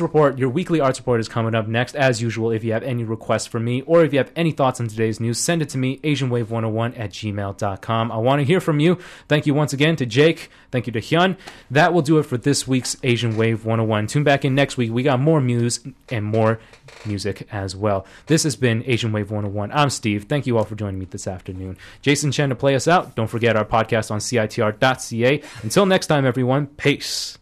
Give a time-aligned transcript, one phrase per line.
[0.00, 1.94] report, your weekly arts report is coming up next.
[1.94, 4.80] As usual, if you have any requests for me or if you have any thoughts
[4.80, 8.12] on today's news, send it to me, AsianWave101 at gmail.com.
[8.12, 8.98] I want to hear from you.
[9.28, 10.50] Thank you once again to Jake.
[10.70, 11.36] Thank you to Hyun.
[11.70, 14.08] That will do it for this week's Asian Wave 101.
[14.08, 14.92] Tune back in next week.
[14.92, 16.58] We got more news and more
[17.06, 18.06] music as well.
[18.26, 19.70] This has been Asian Wave 101.
[19.72, 20.24] I'm Steve.
[20.24, 21.76] Thank you all for joining me this afternoon.
[22.02, 23.14] Jason Chen to play us out.
[23.14, 25.42] Don't forget our podcast on CITR.ca.
[25.62, 27.38] Until next time, everyone, peace.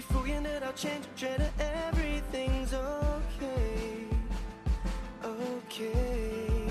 [0.00, 4.08] 敷衍得到钱，就 you change everything's okay.
[5.22, 6.70] Okay.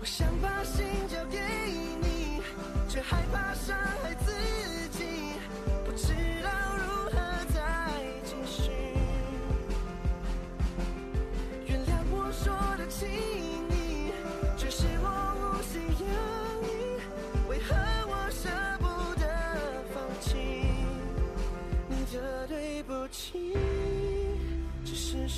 [0.00, 1.40] 我想把心交给
[2.00, 2.40] 你，
[2.88, 3.76] 却害怕伤。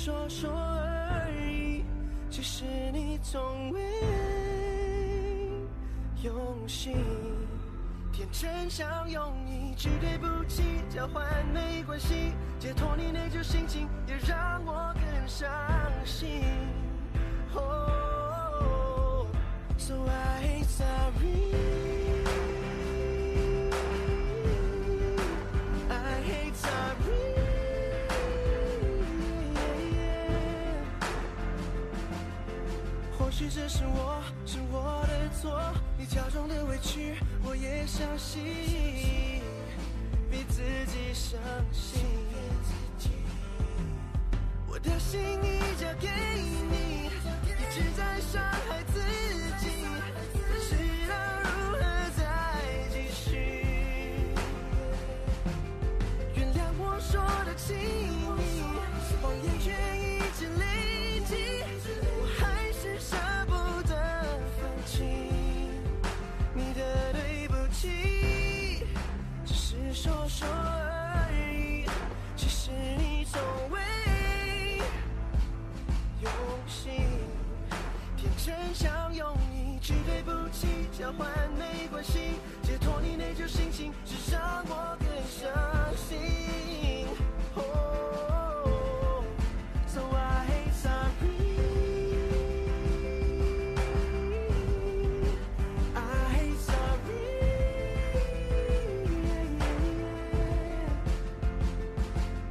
[0.07, 1.83] 说说而已，
[2.29, 2.63] 其实
[2.93, 3.81] 你从未
[6.23, 6.95] 用心。
[8.13, 15.45] 天真想用一句对不起交换没关系，解脱你内疚心情，也让我更伤
[16.05, 16.41] 心。
[81.07, 81.25] 交换
[81.57, 85.49] 没关系，解脱你内疚心情，只让我更伤
[85.95, 87.07] 心。
[89.87, 91.31] So I hate sorry.
[95.95, 95.97] I
[96.35, 97.23] hate sorry.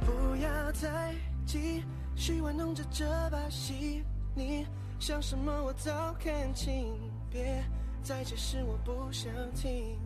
[0.03, 1.13] 不要再
[1.45, 1.83] 继
[2.15, 4.03] 续玩弄着这把戏，
[4.33, 4.65] 你
[4.99, 6.97] 想什么我早看清，
[7.29, 7.63] 别
[8.07, 9.99] 再解释，我不想听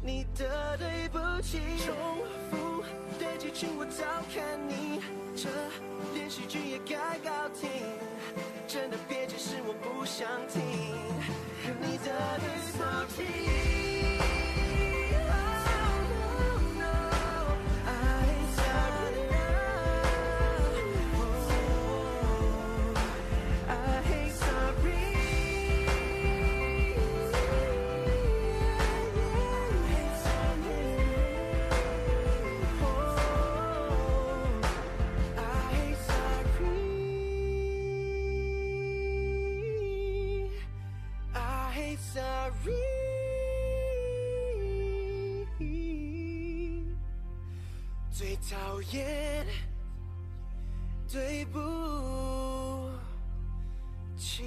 [0.00, 1.58] 你的对不起。
[1.76, 1.94] 重
[2.50, 2.82] 复
[3.20, 4.02] 的剧情我早
[4.34, 4.98] 看腻，
[5.36, 5.50] 这
[6.14, 7.68] 连续剧也该告停，
[8.66, 9.74] 真的别解释，我
[48.73, 49.45] 讨厌
[51.07, 51.59] 对不
[54.17, 54.43] 起。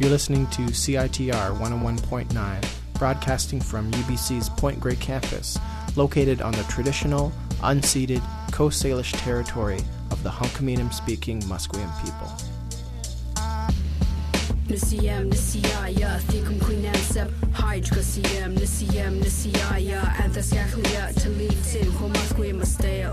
[0.00, 2.64] You're listening to CITR 101.9,
[2.98, 5.56] broadcasting from UBC's Point Grey campus,
[5.94, 7.30] located on the traditional,
[7.62, 8.20] unceded
[8.50, 9.78] Coast Salish territory
[10.10, 12.47] of the Hunkaminam speaking Musqueam people.
[14.69, 23.11] Nisiyam, nisiyaya, thikum quinansab, hydra siyam, nisiyam, nisiyaya, anthasyakhlia, talitin, homasque masteo.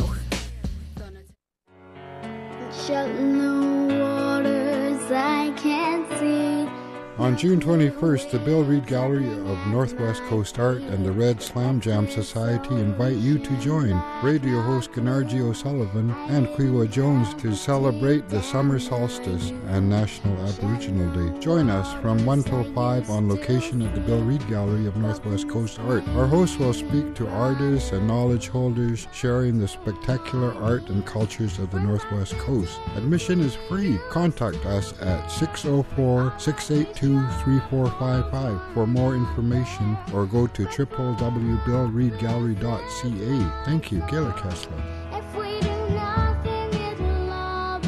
[2.86, 6.65] Shallow waters I can't see.
[7.18, 11.80] On June 21st, the Bill Reid Gallery of Northwest Coast Art and the Red Slam
[11.80, 18.28] Jam Society invite you to join radio host Gennargy O'Sullivan and Quiwa Jones to celebrate
[18.28, 21.40] the summer solstice and National Aboriginal Day.
[21.40, 25.48] Join us from 1 till 5 on location at the Bill Reid Gallery of Northwest
[25.48, 26.06] Coast Art.
[26.08, 31.58] Our hosts will speak to artists and knowledge holders sharing the spectacular art and cultures
[31.58, 32.78] of the Northwest Coast.
[32.94, 33.98] Admission is free.
[34.10, 43.64] Contact us at 604 682 3455 for more information or go to www.billreidgallery.ca.
[43.64, 44.82] Thank you, Gila Kessler.
[45.12, 47.86] If we do nothing, it'll all be.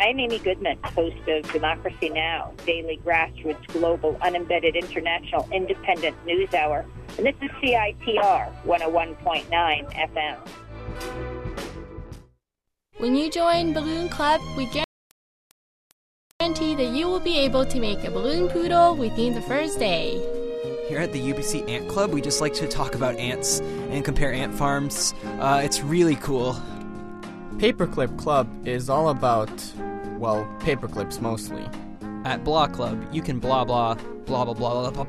[0.00, 6.84] I'm Amy Goodman, host of Democracy Now!, daily grassroots, global, unembedded, international, independent news hour.
[7.16, 10.38] And this is CITR 101.9 FM.
[13.02, 14.68] When you join Balloon Club, we
[16.38, 20.20] guarantee that you will be able to make a balloon poodle within the first day.
[20.86, 23.58] Here at the UBC Ant Club, we just like to talk about ants
[23.90, 25.14] and compare ant farms.
[25.40, 26.54] Uh, it's really cool.
[27.56, 29.50] Paperclip Club is all about,
[30.20, 31.68] well, paperclips mostly.
[32.24, 33.94] At Blah Club, you can blah blah
[34.26, 35.02] blah blah blah blah.
[35.02, 35.08] blah.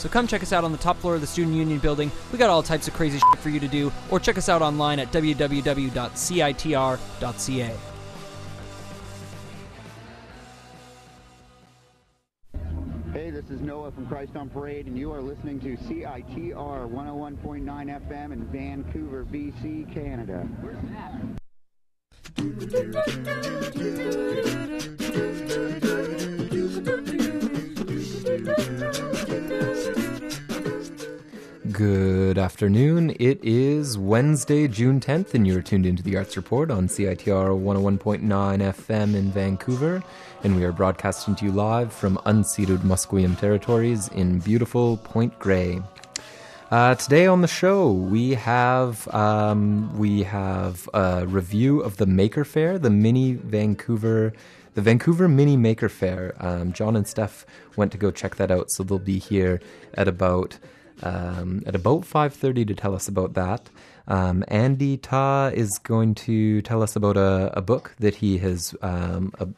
[0.00, 2.10] So come check us out on the top floor of the Student Union building.
[2.32, 4.62] We got all types of crazy shit for you to do, or check us out
[4.62, 6.00] online at www.citr.ca.
[13.12, 18.08] Hey, this is Noah from Christ on Parade, and you are listening to CITR 101.9
[18.08, 20.48] FM in Vancouver, BC, Canada.
[31.80, 33.16] Good afternoon.
[33.18, 38.20] It is Wednesday, June 10th, and you're tuned into the Arts Report on CITR 101.9
[38.20, 40.04] FM in Vancouver.
[40.44, 45.80] And we are broadcasting to you live from unceded Musqueam territories in beautiful Point Grey.
[46.70, 52.44] Uh, today on the show, we have um, we have a review of the Maker
[52.44, 54.34] Faire, the mini Vancouver,
[54.74, 56.34] the Vancouver Mini Maker Faire.
[56.40, 57.46] Um, John and Steph
[57.76, 59.62] went to go check that out, so they'll be here
[59.94, 60.58] at about
[61.02, 63.70] um, at about five thirty to tell us about that.
[64.08, 68.74] Um, Andy Ta is going to tell us about a, a book that he has.
[68.82, 69.48] Um, a,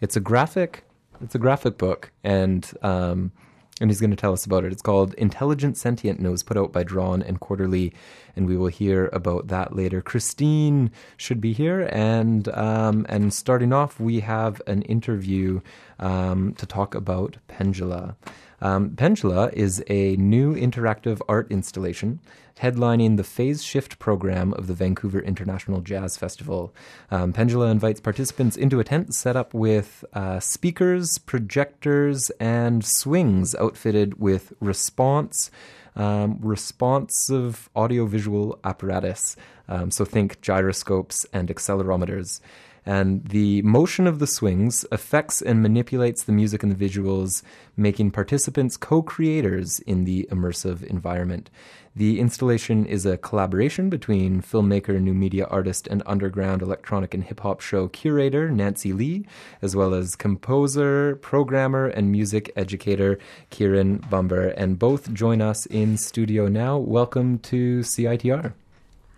[0.00, 0.84] it's a graphic.
[1.22, 3.32] It's a graphic book, and um,
[3.80, 4.72] and he's going to tell us about it.
[4.72, 7.92] It's called Intelligent Sentient and it was put out by Drawn and Quarterly,
[8.36, 10.00] and we will hear about that later.
[10.00, 15.60] Christine should be here, and um, and starting off, we have an interview
[15.98, 18.16] um, to talk about Pendula.
[18.64, 22.18] Um, Pendula is a new interactive art installation
[22.60, 26.74] headlining the Phase Shift program of the Vancouver International Jazz Festival.
[27.10, 33.54] Um, Pendula invites participants into a tent set up with uh, speakers, projectors, and swings
[33.56, 35.50] outfitted with response.
[35.96, 39.36] Um, responsive audiovisual apparatus.
[39.68, 42.40] Um, so think gyroscopes and accelerometers.
[42.86, 47.42] And the motion of the swings affects and manipulates the music and the visuals,
[47.76, 51.50] making participants co creators in the immersive environment.
[51.96, 57.40] The installation is a collaboration between filmmaker, new media artist, and underground electronic and hip
[57.40, 59.26] hop show curator Nancy Lee,
[59.62, 63.18] as well as composer, programmer, and music educator
[63.50, 64.48] Kieran Bumber.
[64.48, 66.78] And both join us in studio now.
[66.78, 68.54] Welcome to CITR.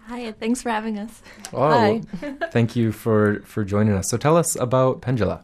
[0.06, 1.22] Hi, thanks for having us.
[1.52, 2.00] Oh, Hi.
[2.50, 4.08] thank you for for joining us.
[4.08, 5.42] So tell us about Pendula.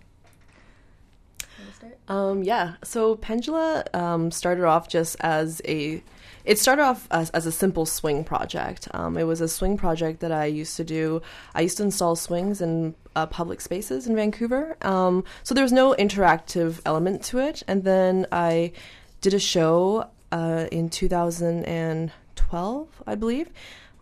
[2.08, 6.02] Um, yeah, so Pendula um, started off just as a.
[6.44, 8.88] It started off as, as a simple swing project.
[8.92, 11.22] Um, it was a swing project that I used to do.
[11.54, 14.76] I used to install swings in uh, public spaces in Vancouver.
[14.82, 17.62] Um, so there was no interactive element to it.
[17.68, 18.72] And then I
[19.20, 23.48] did a show uh, in 2012, I believe,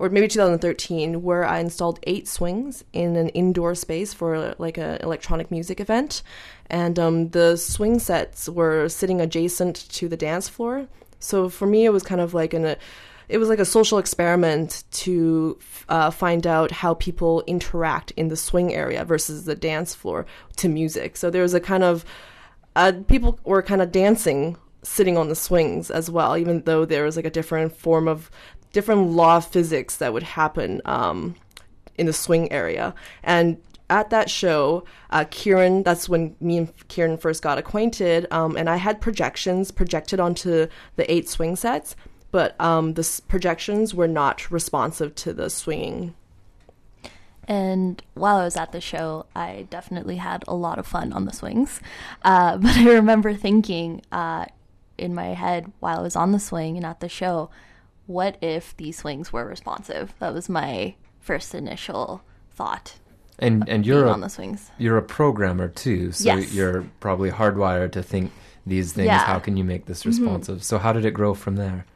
[0.00, 4.96] or maybe 2013, where I installed eight swings in an indoor space for like an
[5.02, 6.22] electronic music event,
[6.70, 10.86] and um, the swing sets were sitting adjacent to the dance floor.
[11.18, 12.76] So for me, it was kind of like an.
[13.28, 15.58] it was like a social experiment to
[15.90, 20.24] uh, find out how people interact in the swing area versus the dance floor
[20.56, 21.18] to music.
[21.18, 22.06] So there was a kind of
[22.74, 27.04] uh, people were kind of dancing sitting on the swings as well, even though there
[27.04, 28.30] was like a different form of
[28.72, 31.34] different law of physics that would happen um,
[31.96, 32.94] in the swing area.
[33.22, 33.58] And
[33.90, 38.70] at that show, uh, Kieran, that's when me and Kieran first got acquainted, um, and
[38.70, 41.96] I had projections projected onto the eight swing sets,
[42.30, 46.14] but um, the s- projections were not responsive to the swinging.
[47.48, 51.24] And while I was at the show, I definitely had a lot of fun on
[51.24, 51.80] the swings.
[52.22, 54.44] Uh, but I remember thinking uh,
[54.96, 57.50] in my head while I was on the swing and at the show,
[58.10, 60.12] what if these swings were responsive?
[60.18, 62.94] That was my first initial thought.
[63.38, 64.70] And and you're a, on the swings.
[64.78, 66.52] You're a programmer too, so Yes.
[66.52, 68.32] you're probably hardwired to think
[68.66, 69.06] these things.
[69.06, 69.24] Yeah.
[69.24, 70.62] How can you make this responsive?
[70.64, 71.86] So how did it grow from there?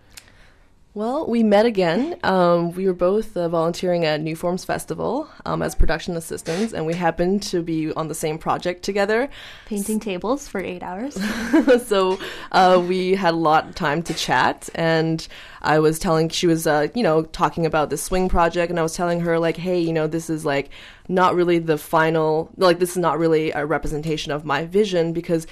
[0.97, 2.21] Well, we met again.
[2.23, 6.87] Um, we were both uh, volunteering at New Forms Festival um, as production assistants, and
[6.87, 9.29] we happened to be on the same project together.
[9.67, 11.19] Painting tables for eight hours.
[11.87, 12.21] so
[12.53, 15.27] uh, we had a lot of time to chat, and
[15.63, 18.85] I was telling she was, uh, you know, talking about the swing project, and I
[18.85, 20.71] was telling her like, hey, you know, this is like
[21.09, 25.49] not really the final, like this is not really a representation of my vision because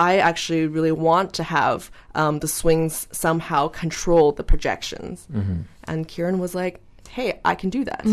[0.00, 5.28] I actually really want to have um, the swings somehow control the projections.
[5.30, 5.64] Mhm.
[5.84, 6.80] And Kieran was like,
[7.10, 8.06] hey, I can do that.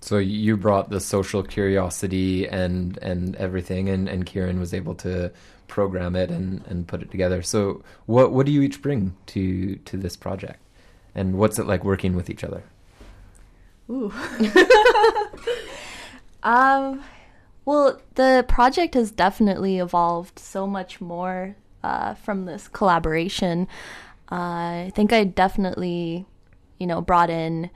[0.00, 5.32] So you brought the social curiosity and and everything, and and Kieran was able to
[5.68, 7.40] program it and and put it together.
[7.40, 10.60] So what what do you each bring to to this project,
[11.14, 12.62] and what's it like working with each other?
[13.88, 14.12] Ooh.
[16.42, 17.02] um,
[17.64, 23.68] well, the project has definitely evolved so much more uh, from this collaboration.
[24.30, 26.26] Uh, I think I definitely,
[26.78, 27.70] you know, brought in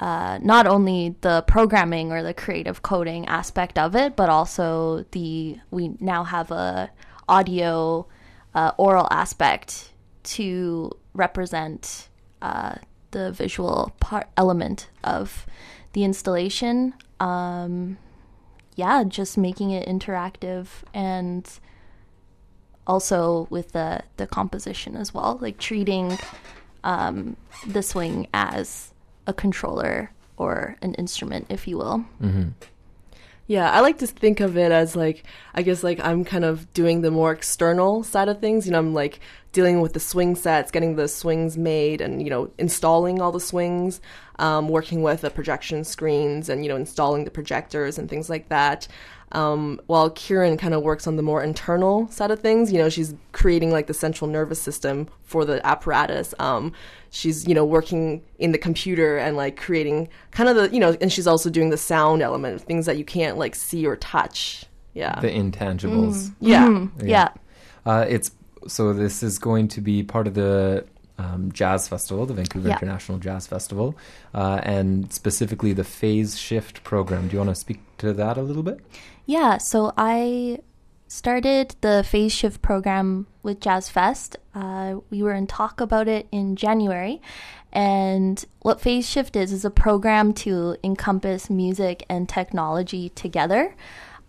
[0.00, 5.58] uh, not only the programming or the creative coding aspect of it, but also the
[5.70, 6.90] we now have a
[7.28, 8.06] audio
[8.54, 9.92] uh, oral aspect
[10.24, 12.08] to represent
[12.40, 12.74] uh,
[13.12, 15.46] the visual part element of
[15.92, 16.94] the installation.
[17.20, 17.98] Um,
[18.76, 21.48] yeah, just making it interactive and
[22.86, 26.18] also with the the composition as well, like treating
[26.84, 27.36] um,
[27.66, 28.92] the swing as
[29.26, 32.04] a controller or an instrument, if you will.
[32.20, 32.48] Mm-hmm.
[33.52, 36.72] Yeah, I like to think of it as like I guess like I'm kind of
[36.72, 38.64] doing the more external side of things.
[38.64, 39.20] You know, I'm like
[39.52, 43.40] dealing with the swing sets, getting the swings made, and you know, installing all the
[43.40, 44.00] swings,
[44.38, 48.48] um, working with the projection screens, and you know, installing the projectors and things like
[48.48, 48.88] that.
[49.32, 52.88] Um, while Kieran kind of works on the more internal side of things, you know,
[52.88, 56.32] she's creating like the central nervous system for the apparatus.
[56.38, 56.72] Um,
[57.12, 60.96] she's you know working in the computer and like creating kind of the you know,
[61.00, 63.94] and she's also doing the sound element, of things that you can't like see or
[63.96, 64.64] touch.
[64.94, 66.16] Yeah, The intangibles.
[66.28, 66.34] Mm.
[66.40, 66.66] Yeah.
[66.66, 66.90] Mhm.
[67.08, 67.28] Yeah.
[67.86, 68.30] Uh, it's
[68.66, 70.84] so this is going to be part of the
[71.18, 72.74] um, jazz festival, the Vancouver Yeah.
[72.74, 73.96] International Jazz Festival,
[74.34, 77.28] uh, and specifically the Phase Shift program.
[77.28, 78.80] Do you want to speak to that a little bit?
[79.26, 80.58] Yeah, so I
[81.12, 84.38] started the Phase Shift program with Jazz Fest.
[84.54, 87.20] Uh, we were in talk about it in January.
[87.70, 93.74] And what Phase Shift is, is a program to encompass music and technology together.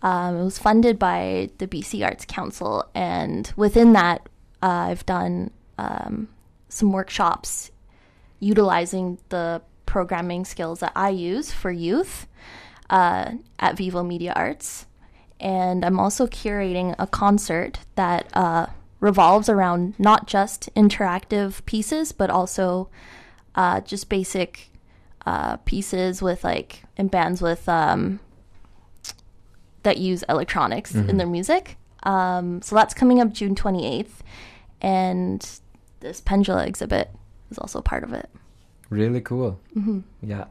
[0.02, 2.86] Um, it was funded by the BC Arts Council.
[2.94, 4.28] And within that,
[4.62, 6.28] uh, I've done um,
[6.68, 7.70] some workshops
[8.40, 12.26] utilizing the programming skills that I use for youth
[12.90, 14.84] uh, at Vivo Media Arts.
[15.40, 18.66] And I'm also curating a concert that uh,
[19.00, 22.88] revolves around not just interactive pieces, but also
[23.54, 24.70] uh, just basic
[25.26, 28.20] uh, pieces with like, and bands with, um,
[29.82, 31.08] that use electronics Mhm.
[31.10, 31.76] in their music.
[32.04, 34.22] Um, so that's coming up June 28th.
[34.80, 35.46] And
[36.00, 37.10] this Pendula exhibit
[37.50, 38.28] is also part of it.
[38.90, 39.58] Really cool.
[39.76, 40.04] Mhm.
[40.22, 40.44] Yeah.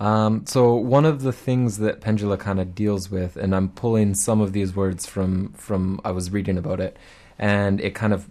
[0.00, 4.14] Um, so one of the things that Pendula kind of deals with, and I'm pulling
[4.14, 6.96] some of these words from from I was reading about it,
[7.38, 8.28] and it kind of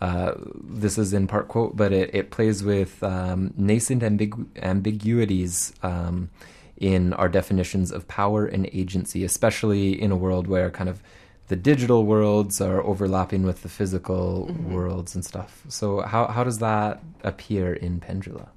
[0.00, 0.32] uh,
[0.64, 6.28] this is in part quote, but it, it plays with um, nascent ambigu- ambiguities um,
[6.76, 11.00] in our definitions of power and agency, especially in a world where kind of
[11.46, 14.72] the digital worlds are overlapping with the physical Mhm.
[14.72, 15.62] worlds and stuff.
[15.68, 18.48] So how how does that appear in Pendula?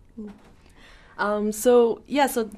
[1.17, 2.49] Um, so yeah, so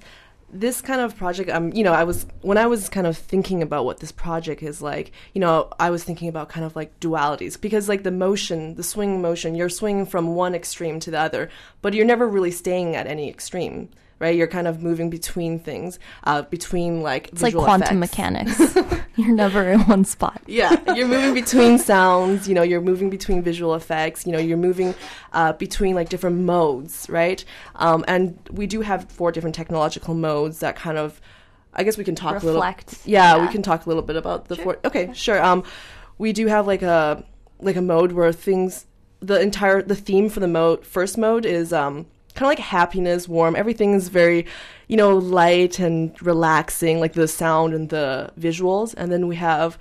[0.49, 3.61] this kind of project um you know i was when i was kind of thinking
[3.61, 6.97] about what this project is like you know i was thinking about kind of like
[7.01, 11.19] dualities because like the motion the swing motion you're swinging from one extreme to the
[11.19, 11.49] other
[11.81, 14.35] but you're never really staying at any extreme right?
[14.35, 18.11] You're kind of moving between things uh between like It's like quantum effects.
[18.11, 18.77] mechanics.
[19.15, 20.41] You're never in one spot.
[20.45, 24.57] yeah you're moving between sounds you know you're moving between visual effects you know you're
[24.57, 24.93] moving
[25.33, 27.43] uh, between like different modes right?
[27.75, 31.19] Um, and we do have four different technological modes that kind of
[31.73, 34.03] i guess we can talk a little Reflect, little yeah, we can talk a little
[34.03, 35.43] bit about the four okay sure.
[35.43, 35.63] Um,
[36.17, 37.23] we do have like a
[37.59, 38.85] like a mode where things
[39.19, 42.05] the entire the theme for the mode first mode is um
[42.37, 44.45] kind of like happiness warm everything is very
[44.87, 49.77] you know light and relaxing like the sound and the visuals and then we have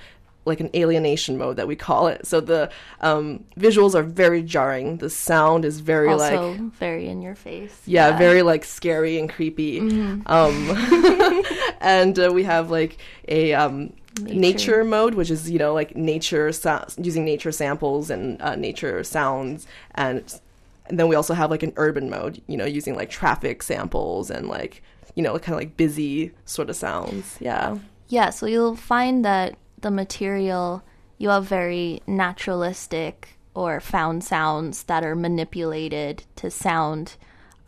[0.47, 2.71] like an alienation mode that we call it so the
[3.01, 7.83] um, visuals are very jarring the sound is very also like very in your face.
[7.85, 9.81] yeah, very like scary and creepy.
[9.81, 10.23] Mhm.
[10.27, 11.45] Um,
[11.81, 14.39] and uh, we have like a um, nature.
[14.41, 14.85] Nature.
[14.85, 19.67] mode, which is you know like nature so- using nature samples and uh, nature sounds,
[19.97, 20.41] and,
[20.89, 24.31] and then we also have like an urban mode, you know, using like traffic samples
[24.31, 24.83] and like
[25.15, 27.37] you know kind of like busy sort of sounds.
[27.41, 27.79] Yeah.
[28.09, 30.83] Yeah, so you'll find that the material
[31.19, 37.17] you have very naturalistic or found sounds that are manipulated to sound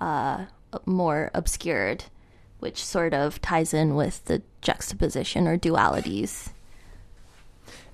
[0.01, 0.45] uh,
[0.85, 2.05] more obscured,
[2.61, 6.51] which sort of ties in with the juxtaposition or dualities.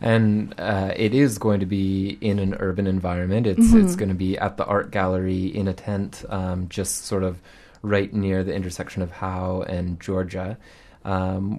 [0.05, 3.47] And uh, it is going to be in an urban environment.
[3.47, 3.83] It's Mhm.
[3.85, 7.39] it's going to be at the art gallery in a tent, um, just sort of
[7.81, 10.59] right near the intersection of Howe and Georgia.
[11.07, 11.57] Um,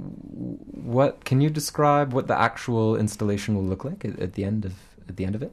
[0.72, 4.64] what can you describe what the actual installation will look like at, at the end
[4.64, 4.74] of
[5.10, 5.52] at the end of it?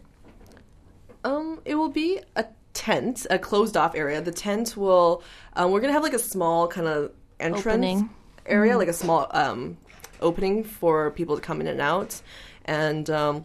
[1.25, 2.45] Um, it will be a
[2.75, 4.21] tent, a closed off area.
[4.21, 5.23] The tent will,
[5.57, 8.11] um, we're gonna have like a small kind of entrance Opening.
[8.45, 8.79] area, Mhm.
[8.79, 9.79] like a small um,
[10.21, 12.21] opening for people to come in and out.
[12.64, 13.45] And um,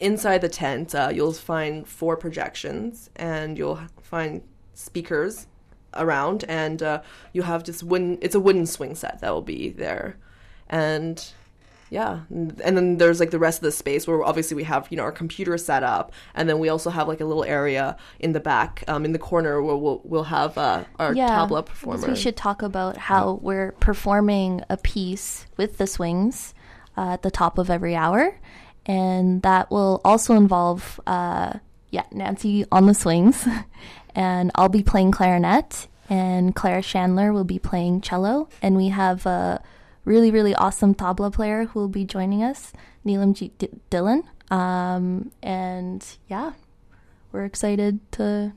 [0.00, 4.42] inside the tent, uh, you'll find four projections, and you'll find
[4.74, 5.46] speakers
[5.94, 8.18] around, and uh, you have this wooden.
[8.20, 10.16] It's a wooden swing set that will be there,
[10.68, 11.32] and
[11.90, 14.96] yeah, and then there's like the rest of the space where obviously we have you
[14.96, 18.32] know our computer set up, and then we also have like a little area in
[18.32, 22.16] the back, um, in the corner where we'll we'll have uh, our yeah, tabla we
[22.16, 26.54] should talk about how we're performing a piece with the swings
[27.00, 28.36] uh, at the top of every hour,
[28.84, 31.54] and that will also involve, uh,
[31.88, 33.48] yeah, Nancy on the swings,
[34.14, 39.24] and I'll be playing clarinet, and Clara Chandler will be playing cello, and we have
[39.24, 39.62] a
[40.04, 42.72] really really awesome tabla player who will be joining us,
[43.06, 46.52] Neelam G- D- Dillon, um, and yeah,
[47.32, 48.52] we're excited to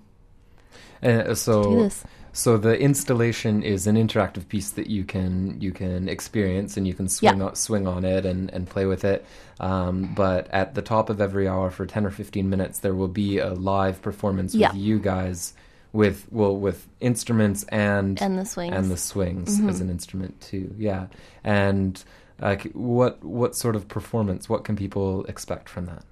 [1.01, 2.03] Uh, so do this.
[2.35, 6.93] So the installation is an interactive piece that you can you can experience and you
[6.93, 7.45] can swing Yeah.
[7.45, 9.23] on, swing on it and, and play with it.
[9.59, 13.07] Um, but at the top of every hour for ten or fifteen minutes, there will
[13.07, 14.69] be a live performance Yeah.
[14.73, 15.53] with you guys
[15.93, 18.75] with well with instruments and And the swings.
[18.75, 19.69] and the swings Mhm.
[19.69, 20.73] as an instrument too.
[20.77, 21.05] Yeah,
[21.43, 22.03] and
[22.41, 24.49] uh, what what sort of performance?
[24.49, 26.03] What can people expect from that?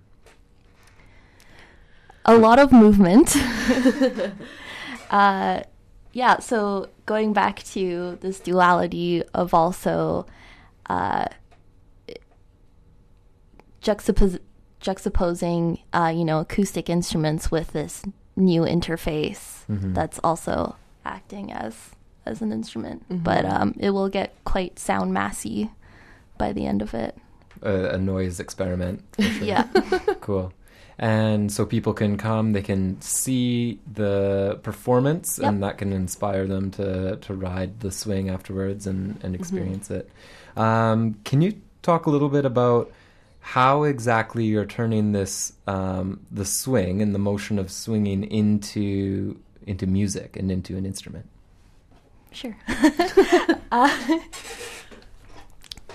[2.25, 3.35] a lot of movement.
[5.09, 5.61] uh,
[6.13, 10.25] yeah, so going back to this duality of also
[10.89, 11.25] uh,
[13.81, 14.39] juxtapos-
[14.81, 18.03] juxtaposing, uh, you know, acoustic instruments with this
[18.35, 19.93] new interface Mhm.
[19.93, 21.91] that's also acting as
[22.25, 23.07] as an instrument.
[23.09, 23.23] Mhm.
[23.23, 25.71] But um, it will get quite sound massy
[26.37, 27.17] by the end of it.
[27.63, 29.01] A, a noise experiment.
[29.19, 29.25] sure.
[29.43, 29.63] Yeah.
[30.21, 30.53] cool.
[30.97, 35.49] And so people can come, they can see the performance, Yep.
[35.49, 40.09] and that can inspire them to, to ride the swing afterwards and, and experience it.
[40.55, 42.91] Um, can you talk a little bit about
[43.39, 49.87] how exactly you're turning this um, the swing and the motion of swinging into into
[49.87, 51.25] music and into an instrument?
[52.31, 52.55] Sure.
[53.71, 54.19] uh,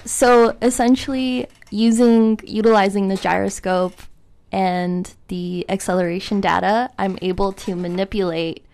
[0.05, 3.95] so essentially, using utilizing the gyroscope
[4.53, 8.65] and the acceleration data, I'm able to manipulate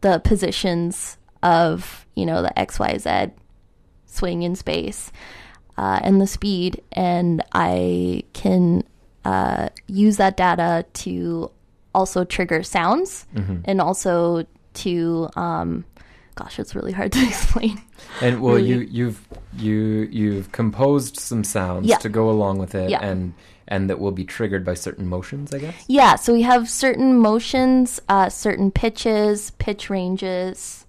[0.00, 3.32] the positions of you know the X Y Z
[4.06, 5.10] swing in space
[5.78, 8.84] uh, and the speed, and I can
[9.24, 11.50] uh, use that data to
[11.94, 13.62] also trigger sounds Mhm.
[13.64, 15.84] and also to um,
[16.34, 17.80] gosh, it's really hard to explain.
[18.20, 18.68] And well, Really.
[18.68, 21.98] you you've you you've composed some sounds Yeah.
[21.98, 23.04] to go along with it, Yeah.
[23.04, 23.34] and
[23.72, 25.74] and that will be triggered by certain motions, I guess.
[25.88, 30.84] Yeah, so we have certain motions, uh, certain pitches, pitch ranges,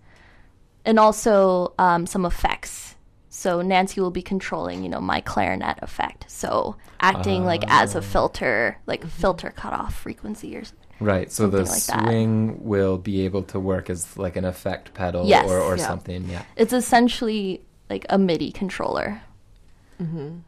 [0.84, 2.96] and also um, some effects.
[3.30, 6.30] So Nancy will be controlling, you know, my clarinet effect.
[6.30, 10.80] So acting like as a filter, like filter cutoff frequency or something.
[11.00, 11.32] Right.
[11.32, 12.10] So the Something like that.
[12.10, 15.50] swing will be able to work as like an effect pedal Yes.
[15.50, 15.88] or, or Yeah.
[15.88, 16.30] something.
[16.30, 16.44] Yeah.
[16.58, 19.22] It's essentially like a MIDI controller.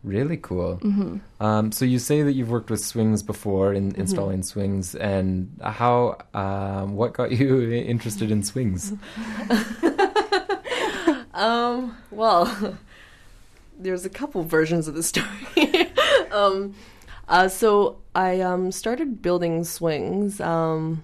[0.04, 0.80] Really cool.
[0.84, 1.18] Mm-hmm.
[1.44, 6.18] Um, so you say that you've worked with swings before in installing swings, and how?
[6.34, 8.94] Um, what got you interested in swings?
[11.36, 12.78] Um, well,
[13.78, 15.92] there's a couple versions of the story.
[16.32, 16.74] um,
[17.28, 20.40] uh, so I um, started building swings.
[20.40, 21.04] Um,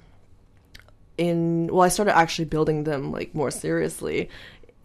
[1.18, 4.30] in well, I started actually building them like more seriously,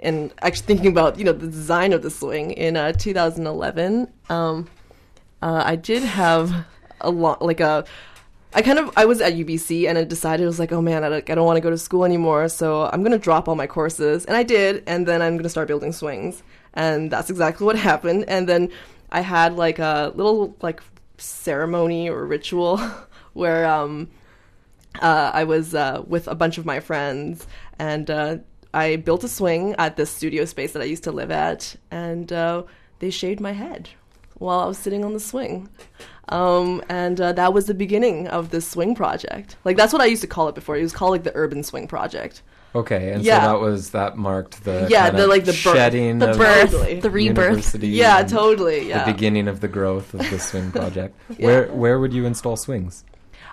[0.01, 4.13] and actually thinking about you know the design of the swing in uh, 2011.
[4.29, 4.69] Um,
[5.43, 6.67] uh, I did have
[7.01, 7.85] a lot like a.
[8.55, 11.05] I kind of I was at UBC and I decided I was like, oh man,
[11.05, 13.55] I don't, I don't want to go to school anymore, so I'm gonna drop all
[13.55, 16.43] my courses, and I did, and then I'm gonna start building swings,
[16.75, 18.25] and that's exactly what happened.
[18.29, 18.71] And then
[19.11, 20.83] I had like a little like
[21.19, 22.79] ceremony or ritual
[23.33, 24.09] where um
[25.01, 27.47] uh, I was uh, with a bunch of my friends,
[27.79, 28.39] and uh,
[28.77, 32.33] I built a swing at this studio space that I used to live at, and
[32.33, 32.63] uh,
[32.99, 33.89] they shaved my head
[34.39, 35.69] while I was sitting on the swing.
[36.29, 39.57] Um, and uh, that was the beginning of this swing project.
[39.65, 40.77] Like that's what I used to call it before.
[40.77, 42.43] It was called like the Urban Swing Project.
[42.75, 43.41] Okay, and Yeah.
[43.41, 46.71] so that was that marked the Yeah, the, like, the birth- shedding the of birth,
[46.73, 47.01] Totally.
[47.01, 47.75] the rebirth.
[47.83, 48.89] Yeah, totally.
[48.89, 49.05] Yeah.
[49.07, 51.15] The beginning of the growth of the swing project.
[51.39, 51.47] Yeah.
[51.47, 53.05] Where where would you install swings?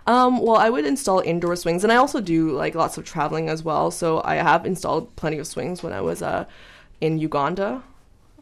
[0.06, 3.50] Um, well, I would install indoor swings, and I also do like lots of traveling
[3.50, 3.90] as well.
[3.92, 6.46] So I have installed plenty of swings when I was uh,
[7.00, 7.84] in Uganda.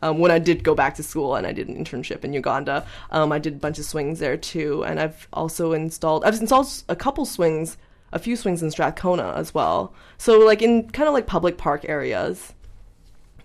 [0.04, 2.86] Um, when I did go back to school and I did an internship in Uganda,
[3.12, 4.84] um, I did a bunch of swings there too.
[4.84, 7.78] And I've also installed I've installed a couple swings,
[8.12, 9.94] a few swings in Strathcona as well.
[10.18, 12.54] So like in kind of like public park areas.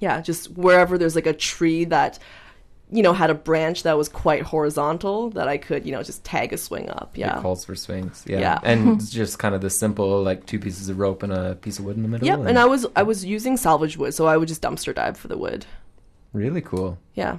[0.00, 2.18] Yeah, just wherever there's like a tree that
[2.90, 6.24] you know had a branch that was quite horizontal that I could you know just
[6.24, 7.16] tag a swing up.
[7.16, 7.38] Yeah.
[7.38, 8.24] It calls for swings.
[8.26, 8.40] Yeah.
[8.40, 8.60] Yeah.
[8.62, 11.84] And just kind of the simple like two pieces of rope and a piece of
[11.84, 12.26] wood in the middle.
[12.26, 15.16] Yep, and I was I was using salvage wood, so I would just dumpster dive
[15.16, 15.66] for the wood.
[16.32, 16.98] really cool.
[17.14, 17.38] Yeah.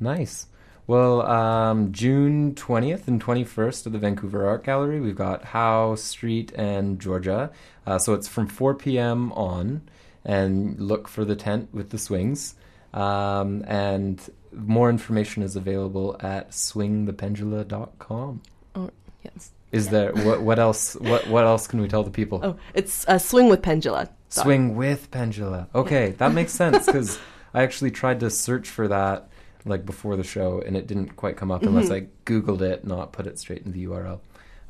[0.00, 0.46] Nice.
[0.88, 6.52] Well, um, June 20th and 21st at the Vancouver Art Gallery, we've got Howe Street
[6.54, 7.50] and Georgia.
[7.84, 9.32] Uh, so it's from 4 p.m.
[9.32, 9.82] on,
[10.24, 12.54] and look for the tent with the swings.
[12.94, 14.20] Um, and
[14.56, 18.42] more information is available at swingthependula.com.
[18.74, 18.90] Oh
[19.22, 19.52] yes.
[19.72, 22.40] Is there what what else what what else can we tell the people?
[22.42, 24.08] Oh, it's uh, swing with pendula.
[24.28, 24.44] Sorry.
[24.44, 25.68] Swing with pendula.
[25.74, 27.18] Okay, that makes sense because
[27.52, 29.28] I actually tried to search for that
[29.64, 33.12] like before the show and it didn't quite come up unless I googled it, not
[33.12, 34.20] put it straight in the URL.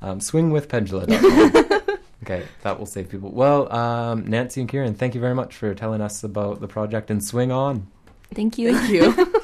[0.01, 1.99] Um, swingwithpendula.com.
[2.23, 3.31] okay, that will save people.
[3.31, 7.11] Well, um, Nancy and Kieran, thank you very much for telling us about the project
[7.11, 7.87] and swing on.
[8.35, 8.75] Thank you.
[8.75, 9.33] Thank you.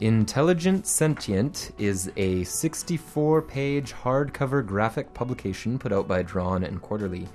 [0.00, 7.26] Intelligent Sentient is a 64 page hardcover graphic publication put out by Drawn and Quarterly.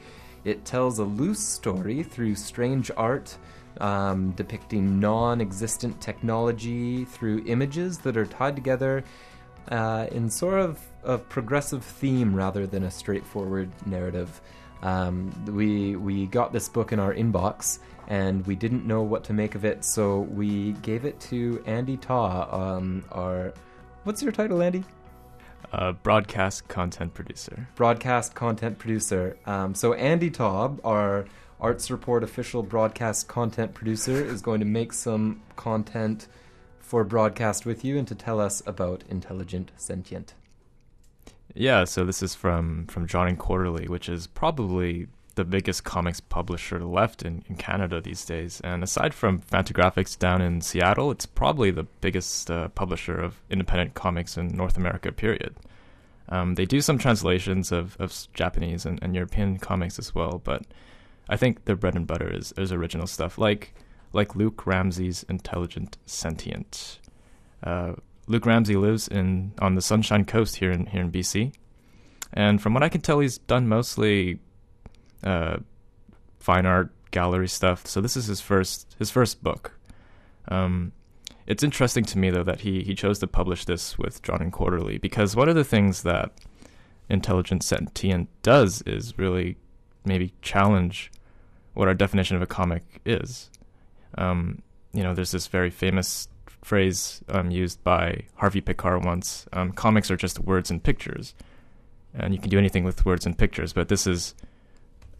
[0.45, 3.37] It tells a loose story through strange art,
[3.81, 9.03] um, depicting non existent technology through images that are tied together
[9.67, 14.39] uh, in sort of a progressive theme rather than a straightforward narrative.
[14.83, 19.33] Um, we we got this book in our inbox and we didn't know what to
[19.33, 23.53] make of it, so we gave it to Andy Taw, um, our
[24.03, 24.83] what's your title, Andy?
[25.71, 27.67] Uh, broadcast content producer.
[27.75, 29.37] Broadcast content producer.
[29.45, 31.25] Um, so Andy Taub, our
[31.59, 36.27] Arts Report official broadcast content producer, is going to make some content
[36.79, 40.35] for broadcast with you and to tell us about Intelligent Sentient.
[41.55, 46.19] Yeah, so this is from from Drawn and Quarterly, which is probably the biggest comics
[46.19, 48.61] publisher left in, in Canada these days.
[48.63, 53.93] And aside from Fantagraphics down in Seattle, it's probably the biggest uh, publisher of independent
[53.95, 55.55] comics in North America, period.
[56.29, 60.63] Um, they do some translations of, of Japanese and, and European comics as well, but
[61.29, 63.73] I think their bread and butter is, is original stuff, like
[64.13, 66.99] like Luke Ramsey's Intelligent Sentient.
[67.63, 67.93] Uh,
[68.27, 71.53] Luke Ramsey lives in on the Sunshine Coast here in here in BC,
[72.31, 74.39] and from what I can tell, he's done mostly
[75.23, 75.57] uh,
[76.39, 77.87] fine art gallery stuff.
[77.87, 79.77] So this is his first his first book.
[80.47, 80.91] Um,
[81.45, 84.51] it's interesting to me though that he he chose to publish this with Drawn and
[84.51, 86.31] Quarterly because one of the things that
[87.09, 89.57] Intelligent Sentient does is really
[90.05, 91.11] maybe challenge
[91.73, 93.49] what our definition of a comic is.
[94.17, 94.61] Um,
[94.93, 96.27] you know, there's this very famous
[96.61, 101.33] phrase um, used by Harvey Pekar once: um, "Comics are just words and pictures."
[102.15, 104.35] And you can do anything with words and pictures, but this is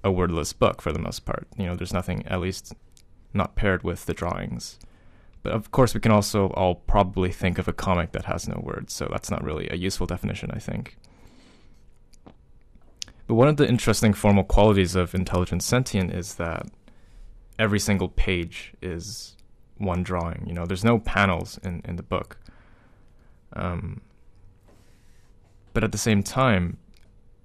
[0.04, 1.48] a wordless book for the most part.
[1.58, 2.74] You know, there's nothing, at least
[3.34, 4.80] not paired with the drawings.
[5.42, 8.62] But of course, we can also all probably think of a comic that has no
[8.64, 10.98] words, so that's not really a useful definition, I think.
[13.28, 16.66] But one of the interesting formal qualities of Intelligent Sentient is that
[17.58, 19.36] every single page is
[19.78, 20.44] one drawing.
[20.48, 22.38] You know, there's no panels in, in the book.
[23.54, 24.02] Um,
[25.74, 26.78] but at the same time,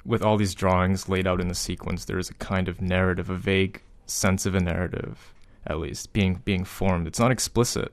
[0.09, 3.29] with all these drawings laid out in the sequence, there is a kind of narrative,
[3.29, 5.35] a vague sense of a narrative,
[5.67, 7.07] at least being being formed.
[7.07, 7.93] It's not explicit,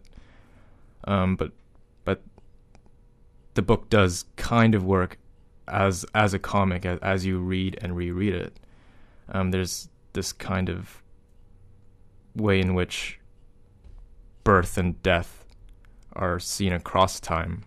[1.03, 1.51] um, but
[2.05, 2.21] but
[3.55, 5.17] the book does kind of work
[5.67, 8.57] as as a comic as, as you read and reread it.
[9.27, 11.03] Um, there's this kind of
[12.33, 13.19] way in which
[14.45, 15.43] birth and death
[16.13, 17.63] are seen across time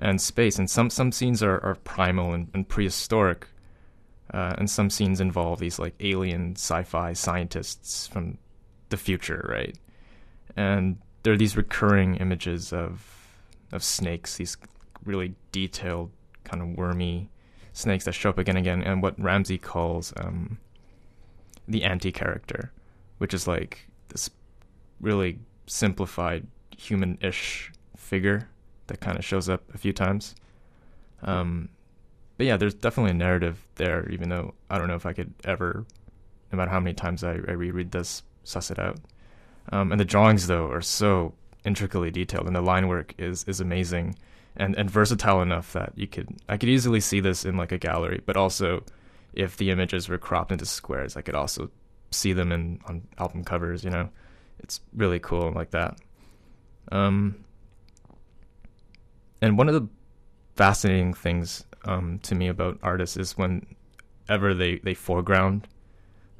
[0.00, 0.58] and space.
[0.58, 3.46] And some some scenes are, are primal and, and prehistoric,
[4.34, 8.38] uh, and some scenes involve these like alien sci-fi scientists from
[8.88, 9.78] the future, right?
[10.56, 13.06] And there are these recurring images of
[13.72, 14.56] of snakes, these
[15.04, 16.10] really detailed,
[16.44, 17.30] kind of wormy
[17.72, 20.58] snakes that show up again and again, and what Ramsey calls um,
[21.68, 22.72] the anti-character,
[23.18, 24.28] which is like this
[25.00, 28.48] really simplified human-ish figure
[28.90, 30.34] that kind of shows up a few times.
[31.22, 31.70] Um,
[32.36, 35.32] but yeah, there's definitely a narrative there, even though I don't know if I could
[35.44, 35.84] ever,
[36.52, 38.98] no matter how many times I, I reread this, suss it out.
[39.72, 43.60] Um, and the drawings, though, are so intricately detailed, and the line work is is
[43.60, 44.16] amazing
[44.56, 47.78] and and versatile enough that you could I could easily see this in like a
[47.78, 48.82] gallery, but also
[49.32, 51.70] if the images were cropped into squares, I could also
[52.10, 53.84] see them in on album covers.
[53.84, 54.08] You know,
[54.58, 55.98] it's really cool like that.
[56.90, 57.44] Um,
[59.42, 59.88] and one of the
[60.56, 65.66] fascinating things um, to me about artists is whenever they they foreground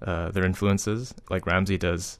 [0.03, 2.19] uh, their influences, like Ramsey does.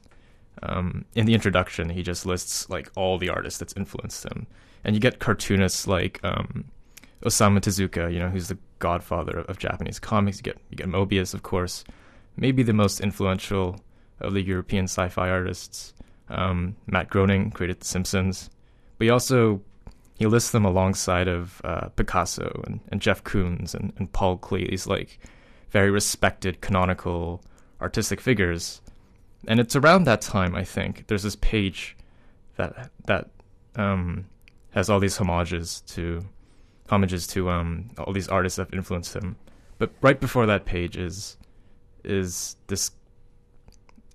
[0.63, 4.47] Um, in the introduction, he just lists like all the artists that's influenced him,
[4.83, 6.65] and you get cartoonists like um,
[7.23, 10.37] Osamu Tezuka, you know, who's the godfather of, Japanese comics.
[10.37, 11.83] You get you get Moebius, of course,
[12.35, 13.79] maybe the most influential
[14.19, 15.93] of the European sci-fi artists.
[16.29, 18.49] Um, Matt Groening created The Simpsons,
[18.97, 19.61] but he also
[20.21, 24.69] he lists them alongside of uh, Picasso and, and Jeff Koons and, and Paul Klee,
[24.69, 25.17] these like
[25.71, 27.43] very respected canonical
[27.81, 28.81] artistic figures.
[29.47, 31.97] And it's around that time, I think, there's this page
[32.57, 33.31] that that
[33.75, 34.27] um,
[34.75, 36.23] has all these homages to
[36.87, 39.37] homages to um, all these artists that have influenced him.
[39.79, 41.35] But right before that page is
[42.03, 42.91] is this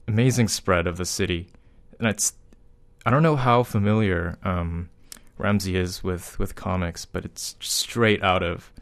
[0.06, 1.48] amazing spread of the city,
[1.98, 2.34] and it's
[3.04, 4.88] I don't know how familiar um,
[5.38, 8.72] Ramsey is with with comics, but it's straight out of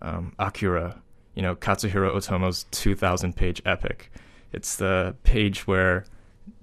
[0.00, 1.00] um, Akira,
[1.34, 4.12] you know, Katsuhiro Otomo's 2,000 page epic.
[4.52, 6.04] It's the page where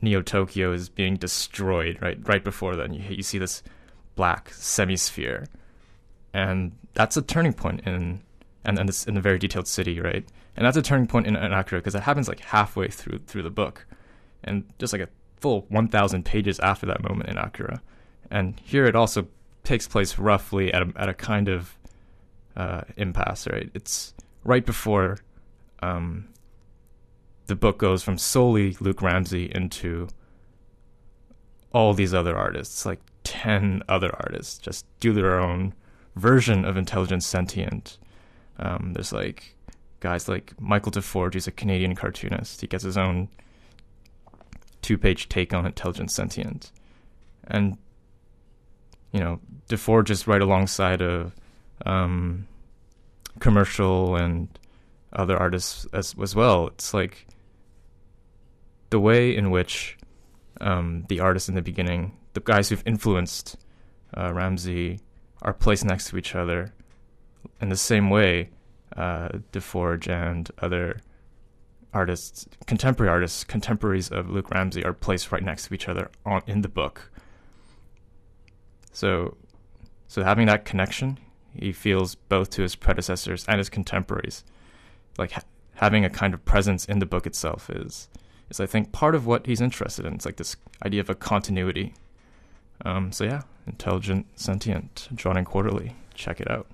[0.02, 1.98] Neo Tokyo is being destroyed.
[2.02, 3.64] Right, right before then, you you see this
[4.16, 5.48] black semisphere,
[6.34, 8.22] and that's a turning point in
[8.66, 10.26] and and it's in a very detailed city, right?
[10.56, 13.44] And that's a turning point in, in Akira because it happens like halfway through through
[13.44, 13.86] the book,
[14.44, 15.10] and just like a
[15.40, 17.82] full 1,000 pages after that moment in Akira.
[18.30, 19.28] And here it also
[19.70, 21.78] takes place roughly at a, at a kind of
[22.58, 23.70] uh, impasse, right?
[23.76, 25.20] It's right before
[25.84, 26.28] um,
[27.46, 30.08] the book goes from solely Luke Ramsey into
[31.72, 35.76] all these other artists, like 10 other artists, just do their own
[36.16, 38.00] version of Intelligent Sentient.
[38.58, 39.56] Um, there's like
[40.00, 42.62] guys like Michael DeForge, he's a Canadian cartoonist.
[42.62, 43.30] He gets his own
[44.82, 46.72] two page take on Intelligent Sentient.
[47.44, 47.78] And,
[49.12, 51.36] you know, DeForge is right alongside of
[51.86, 52.48] um,
[53.40, 54.48] commercial and
[55.14, 56.68] other artists as, as well.
[56.68, 57.28] It's like
[58.90, 59.98] the way in which
[60.62, 63.56] um, the artists in the beginning, the guys who've influenced
[64.16, 65.00] uh, Ramsey,
[65.42, 66.74] are placed next to each other
[67.62, 68.50] in the same way
[68.98, 71.00] uh, DeForge and other
[71.94, 76.42] artists, contemporary artists, contemporaries of Luke Ramsey, are placed right next to each other on
[76.46, 77.12] in the book.
[79.00, 79.38] So,
[80.10, 81.20] so having that connection,
[81.56, 84.44] he feels both to his predecessors and his contemporaries,
[85.18, 85.44] like ha-
[85.76, 88.10] having a kind of presence in the book itself is,
[88.50, 90.16] is I think part of what he's interested in.
[90.16, 91.94] It's like this idea of a continuity.
[92.84, 95.96] Um, so yeah, intelligent, sentient, Drawn and Quarterly.
[96.14, 96.68] Check it out.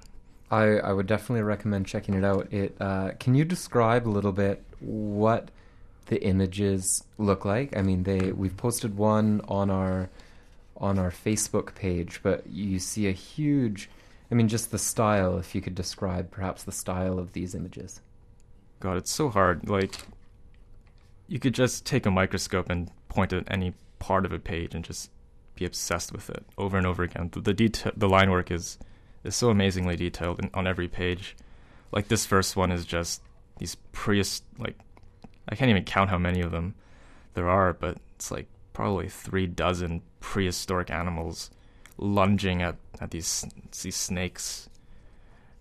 [0.50, 2.52] I, I would definitely recommend checking it out.
[2.52, 5.52] It uh, can you describe a little bit what
[6.08, 7.78] the images look like?
[7.78, 10.10] I mean, they we've posted one on our
[10.78, 13.90] on our Facebook page, but you see a huge.
[14.32, 15.38] I mean, just the style.
[15.38, 18.02] If you could describe perhaps the style of these images.
[18.80, 19.70] God, it's so hard.
[19.70, 19.96] Like,
[21.28, 24.84] you could just take a microscope and point at any part of a page and
[24.84, 25.10] just
[25.56, 27.30] be obsessed with it over and over again.
[27.32, 28.78] The, the detail, the line work is
[29.24, 31.36] is so amazingly detailed in, on every page.
[31.92, 33.22] Like this first one is just
[33.58, 34.78] these preist like
[35.48, 36.76] I can't even count how many of them
[37.34, 41.52] there are, but it's like probably three dozen prehistoric animals
[41.98, 43.46] lunging at, at these
[43.84, 44.68] these snakes,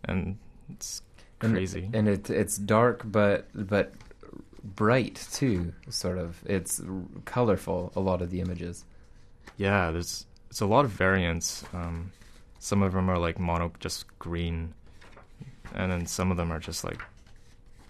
[0.05, 0.38] and
[0.70, 1.03] it's
[1.38, 1.85] crazy.
[1.85, 3.92] And, and it it's dark, but but
[4.64, 5.74] bright too.
[5.90, 6.83] Sort of, it's
[7.27, 7.92] colorful.
[7.94, 8.87] A lot of the images.
[9.59, 11.62] Yeah, there's it's a lot of variants.
[11.74, 12.11] Um,
[12.59, 14.72] some of them are like mono, just green,
[15.74, 17.03] and then some of them are just like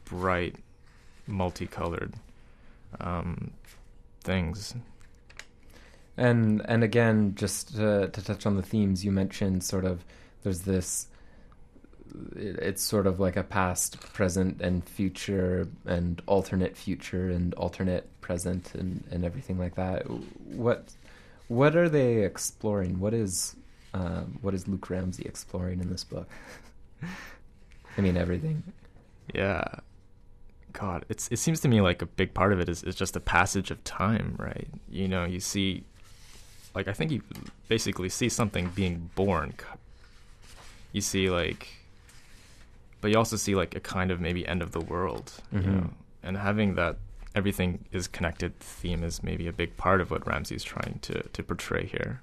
[0.07, 0.57] bright,
[1.29, 2.15] multicolored
[3.01, 3.53] um,
[4.25, 4.75] things.
[6.17, 10.05] And and again, just to, to touch on the themes you mentioned, sort of,
[10.43, 11.09] there's this.
[12.37, 18.73] It's sort of like a past, present, and future, and alternate future, and alternate present,
[18.75, 20.09] and, and everything like that.
[20.09, 20.93] What
[21.49, 23.01] what are they exploring?
[23.01, 23.57] What is
[23.93, 26.29] um, what is Luke Ramsey exploring in this book?
[27.97, 28.63] I mean, everything.
[29.35, 29.65] Yeah.
[30.73, 33.15] God, it's it seems to me like a big part of it is, is just
[33.15, 34.69] a passage of time, right?
[34.89, 35.85] You know, you see,
[36.75, 37.23] like I think you
[37.69, 39.55] basically see something being born.
[40.93, 41.69] You see like,
[43.01, 45.69] but you also see like a kind of maybe end of the world, Mm-hmm.
[45.71, 45.91] you know,
[46.23, 46.97] and having that
[47.35, 51.43] everything is connected theme is maybe a big part of what Ramsey's trying to to
[51.43, 52.21] portray here.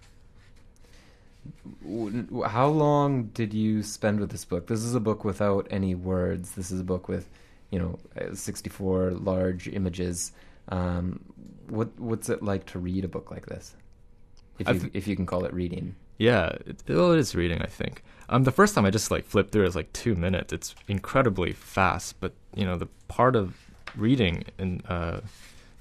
[2.46, 4.68] How long did you spend with this book?
[4.68, 6.52] This is a book without any words.
[6.52, 7.28] This is a book with,
[7.72, 10.34] you know, uh, 64 large images.
[10.70, 11.20] Um,
[11.68, 13.76] what what's it like to read a book like this?
[14.60, 15.96] If you, if you can call it reading.
[16.18, 17.62] Yeah, it, well, it is reading.
[17.62, 18.04] I think.
[18.30, 20.54] Um, the first time I just like flipped through it was like two minutes.
[20.54, 23.58] It's incredibly fast, but you know the part of
[23.96, 25.22] reading in uh,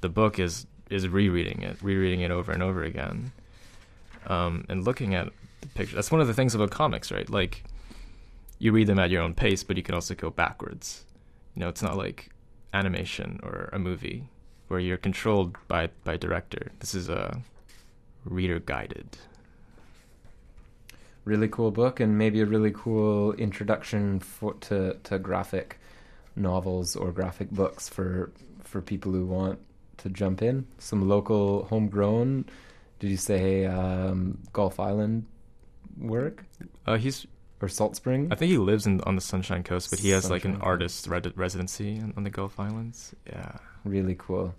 [0.01, 3.33] the book is is rereading it, rereading it over and over again,
[4.27, 5.29] um, and looking at
[5.61, 5.95] the picture.
[5.95, 7.29] That's one of the things about comics, right?
[7.29, 7.65] Like
[8.59, 11.05] you read them at your own pace, but you can also go backwards.
[11.55, 12.31] You know, it's not like
[12.73, 14.29] animation or a movie
[14.69, 16.73] where you're controlled by by director.
[16.81, 17.43] This is a
[18.25, 19.17] reader guided.
[21.25, 25.79] Really cool book, and maybe a really cool introduction for, to to graphic
[26.35, 29.59] novels or graphic books for for people who want
[29.99, 30.67] to jump in.
[30.79, 32.47] Some local homegrown.
[32.99, 35.27] Did you say um, Gulf Island
[35.99, 36.45] work?
[36.87, 37.27] Uh, he's
[37.61, 38.29] or Salt Spring.
[38.31, 41.07] I think he lives in on the Sunshine Coast, but he has like an artist
[41.07, 43.15] red- residency on the Gulf Islands.
[43.27, 43.53] Yeah,
[43.85, 44.55] really cool.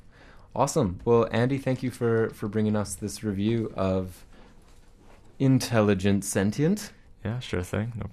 [0.55, 0.99] Awesome.
[1.05, 4.25] Well, Andy, thank you for for bringing us this review of
[5.39, 6.91] Intelligent Sentient.
[7.23, 7.93] yeah, sure thing.
[7.95, 8.07] No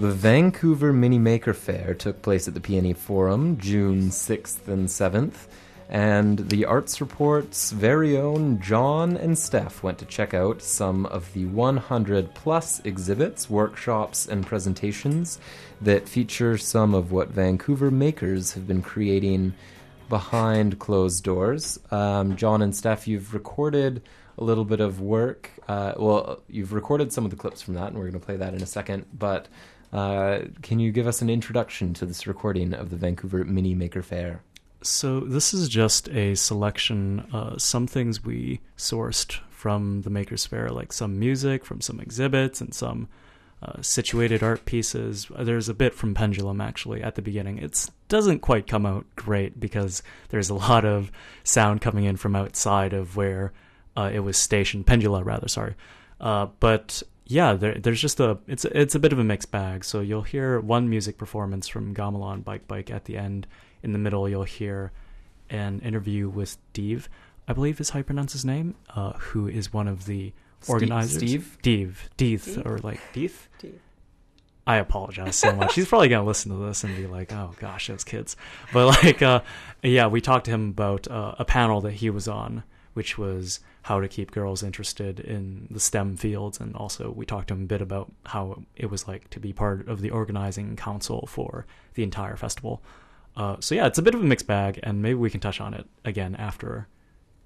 [0.00, 5.46] The Vancouver Mini Maker Faire took place at the PNE Forum June 6th and 7th,
[5.90, 11.30] and the Arts Report's very own John and Steph went to check out some of
[11.34, 15.38] the 100 plus exhibits, workshops, and presentations
[15.82, 19.52] that feature some of what Vancouver makers have been creating
[20.08, 21.78] behind closed doors.
[21.90, 24.00] Um, John and Steph, you've recorded
[24.38, 25.50] a little bit of work.
[25.68, 28.36] Uh, well, you've recorded some of the clips from that, and we're going to play
[28.36, 29.04] that in a second.
[29.12, 29.46] But
[29.92, 34.02] uh, can you give us an introduction to this recording of the Vancouver Mini Maker
[34.02, 34.42] Faire?
[34.82, 37.20] So this is just a selection.
[37.32, 42.60] Uh, some things we sourced from the Makers Faire, like some music from some exhibits
[42.60, 43.08] and some
[43.62, 45.30] uh, situated art pieces.
[45.38, 47.58] There's a bit from Pendulum actually at the beginning.
[47.58, 51.12] It doesn't quite come out great because there's a lot of
[51.44, 53.52] sound coming in from outside of where
[53.96, 54.86] uh, it was stationed.
[54.86, 55.48] Pendula, rather.
[55.48, 55.74] Sorry,
[56.20, 59.84] uh, but yeah, there, there's just a it's it's a bit of a mixed bag.
[59.84, 63.46] So you'll hear one music performance from Gamelan Bike Bike at the end.
[63.82, 64.92] In the middle, you'll hear
[65.48, 67.08] an interview with Steve,
[67.48, 70.70] I believe is how you pronounce his name, uh, who is one of the Steve-
[70.70, 71.16] organizers.
[71.18, 71.58] Steve?
[71.62, 72.66] Deeth, Deeth, Deeth?
[72.66, 73.48] or like Deeth.
[73.62, 73.78] Deeth.
[74.66, 75.74] I apologize so much.
[75.74, 78.36] He's probably gonna listen to this and be like, "Oh gosh, those kids."
[78.72, 79.40] But like, uh,
[79.82, 82.62] yeah, we talked to him about uh, a panel that he was on,
[82.94, 87.50] which was how to keep girls interested in the STEM fields, and also we talked
[87.50, 91.66] a bit about how it was like to be part of the organizing council for
[91.94, 92.82] the entire festival.
[93.36, 95.60] Uh, so yeah, it's a bit of a mixed bag, and maybe we can touch
[95.60, 96.88] on it again after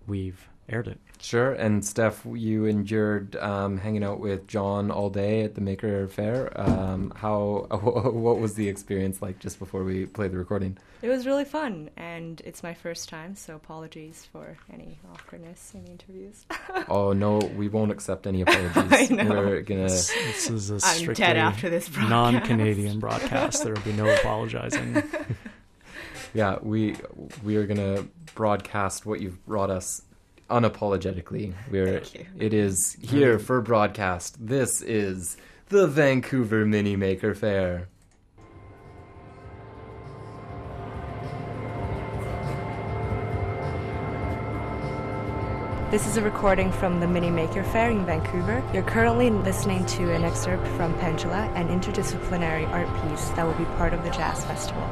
[0.07, 0.99] we've aired it.
[1.21, 1.53] Sure.
[1.53, 6.53] And Steph, you endured um, hanging out with John all day at the Maker Faire.
[6.55, 7.67] Um, how?
[8.25, 10.79] What was the experience like just before we play the recording?
[11.03, 15.85] It was really fun, and it's my first time, so apologies for any awkwardness in
[15.85, 16.47] the interviews.
[16.89, 19.11] oh no, we won't accept any apologies.
[19.11, 19.31] I know.
[19.31, 19.83] We're gonna.
[19.83, 22.11] This, this is a I'm dead strictly after this broadcast.
[22.11, 23.65] non-Canadian broadcast.
[23.65, 25.03] There will be no apologizing.
[26.35, 26.97] Yeah, we
[27.43, 30.03] we are gonna broadcast what you've brought us
[30.51, 31.53] unapologetically.
[31.71, 32.27] We're Thank you.
[32.39, 34.47] it is here for broadcast.
[34.47, 35.37] This is
[35.69, 37.89] the Vancouver Mini Maker Faire.
[45.91, 48.69] This is a recording from the Mini Maker Faire in Vancouver.
[48.75, 53.65] You're currently listening to an excerpt from Pendula, an interdisciplinary art piece that will be
[53.77, 54.83] part of the Jazz Festival.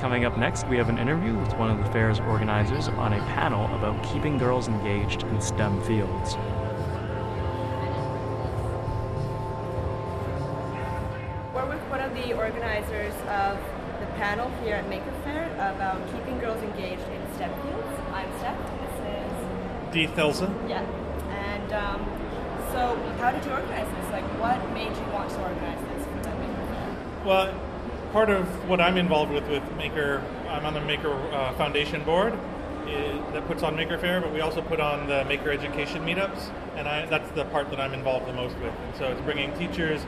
[0.00, 3.18] Coming up next, we have an interview with one of the fair's organizers on a
[3.34, 6.36] panel about keeping girls engaged in STEM fields.
[11.52, 13.58] We're with one of the organizers of
[13.98, 18.00] the panel here at Maker Faire about keeping girls engaged in STEM fields.
[18.12, 18.56] I'm Steph.
[18.80, 19.92] This is.
[19.92, 20.68] Dethe Elza.
[20.68, 20.86] yeah.
[21.28, 22.06] And um,
[22.70, 24.12] so, how did you organize this?
[24.12, 26.96] Like, what made you want to organize this for the Maker Faire?
[27.24, 27.67] Well,
[28.12, 32.32] part of what I'm involved with with Maker, I'm on the Maker uh, Foundation board
[32.86, 36.50] eh, that puts on Maker Faire, but we also put on the Maker Education meetups,
[36.76, 38.72] and I, that's the part that I'm involved the most with.
[38.72, 40.00] And so it's bringing teachers,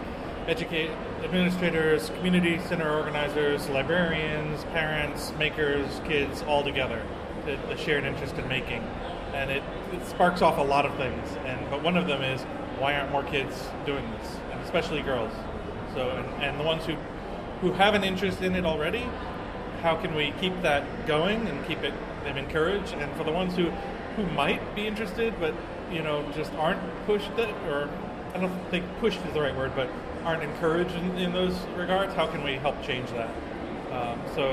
[0.46, 0.90] educate
[1.22, 7.02] administrators, community center organizers, librarians, parents, makers, kids all together.
[7.44, 8.82] The, the shared interest in making,
[9.32, 11.26] and it, it sparks off a lot of things.
[11.46, 12.42] And but one of them is
[12.78, 15.32] why aren't more kids doing this, and especially girls.
[15.94, 16.96] So and, and the ones who
[17.60, 19.06] who have an interest in it already,
[19.82, 21.94] how can we keep that going and keep it
[22.24, 22.92] them encouraged?
[22.94, 23.70] And for the ones who
[24.16, 25.54] who might be interested but
[25.90, 27.88] you know just aren't pushed it or
[28.34, 29.88] I don't think pushed is the right word, but
[30.24, 32.14] aren't encouraged in, in those regards.
[32.14, 33.30] How can we help change that?
[33.90, 34.46] Um, so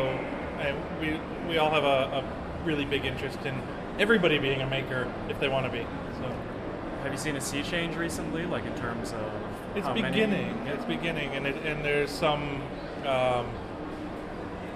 [0.59, 3.61] and we we all have a, a really big interest in
[3.99, 5.85] everybody being a maker if they want to be.
[6.19, 6.35] So
[7.03, 9.31] Have you seen a sea change recently, like in terms of
[9.75, 10.67] it's how many- beginning.
[10.67, 12.61] It's beginning, and it, and there's some
[13.07, 13.47] um,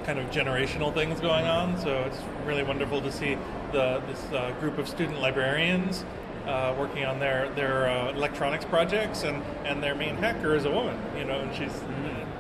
[0.05, 1.79] kind of generational things going on.
[1.79, 3.37] So it's really wonderful to see
[3.71, 6.05] the this uh, group of student librarians
[6.47, 10.71] uh, working on their their uh, electronics projects, and and their main hacker is a
[10.71, 10.97] woman.
[11.17, 11.73] You know, and she's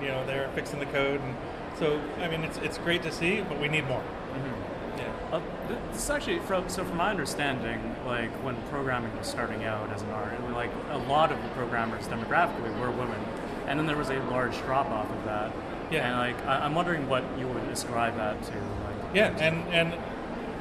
[0.01, 1.35] you know they're fixing the code, and
[1.77, 4.03] so I mean it's it's great to see, but we need more.
[5.31, 5.41] Uh,
[5.93, 10.01] this is actually from so from my understanding, like when programming was starting out as
[10.01, 13.19] an art, it was like a lot of the programmers demographically were women,
[13.65, 15.53] and then there was a large drop off of that.
[15.91, 16.07] Yeah.
[16.07, 18.51] and like I- I'm wondering what you would describe that to.
[18.51, 19.93] Like, Yeah, and and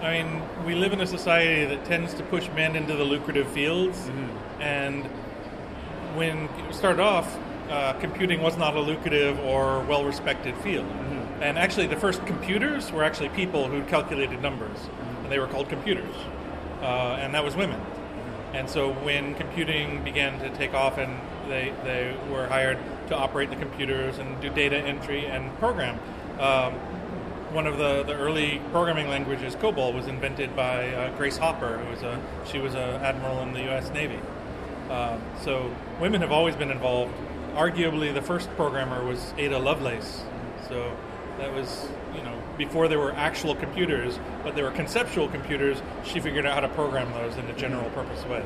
[0.03, 3.47] I mean, we live in a society that tends to push men into the lucrative
[3.49, 4.11] fields,
[4.59, 5.05] and
[6.15, 7.39] when it started off,
[7.71, 10.87] uh, computing was not a lucrative or well-respected field.
[11.41, 14.79] And actually, the first computers were actually people who calculated numbers,
[15.23, 16.15] and they were called computers.
[16.83, 17.79] uh, and that was women.
[18.53, 22.79] And so when computing began to take off and they, they were hired
[23.09, 25.99] to operate the computers and do data entry and program,
[26.39, 26.75] um,
[27.53, 31.91] one of the, the early programming languages, COBOL, was invented by uh, Grace Hopper, who
[31.91, 33.91] was a she was an admiral in the U.S.
[33.91, 34.21] Navy.
[34.89, 37.13] Um, so women have always been involved.
[37.55, 40.23] Arguably, the first programmer was Ada Lovelace.
[40.69, 40.97] So
[41.39, 42.30] that was you know
[42.61, 45.81] before there were actual computers, but there were conceptual computers.
[46.05, 48.45] She figured out how to program those in a general purpose way.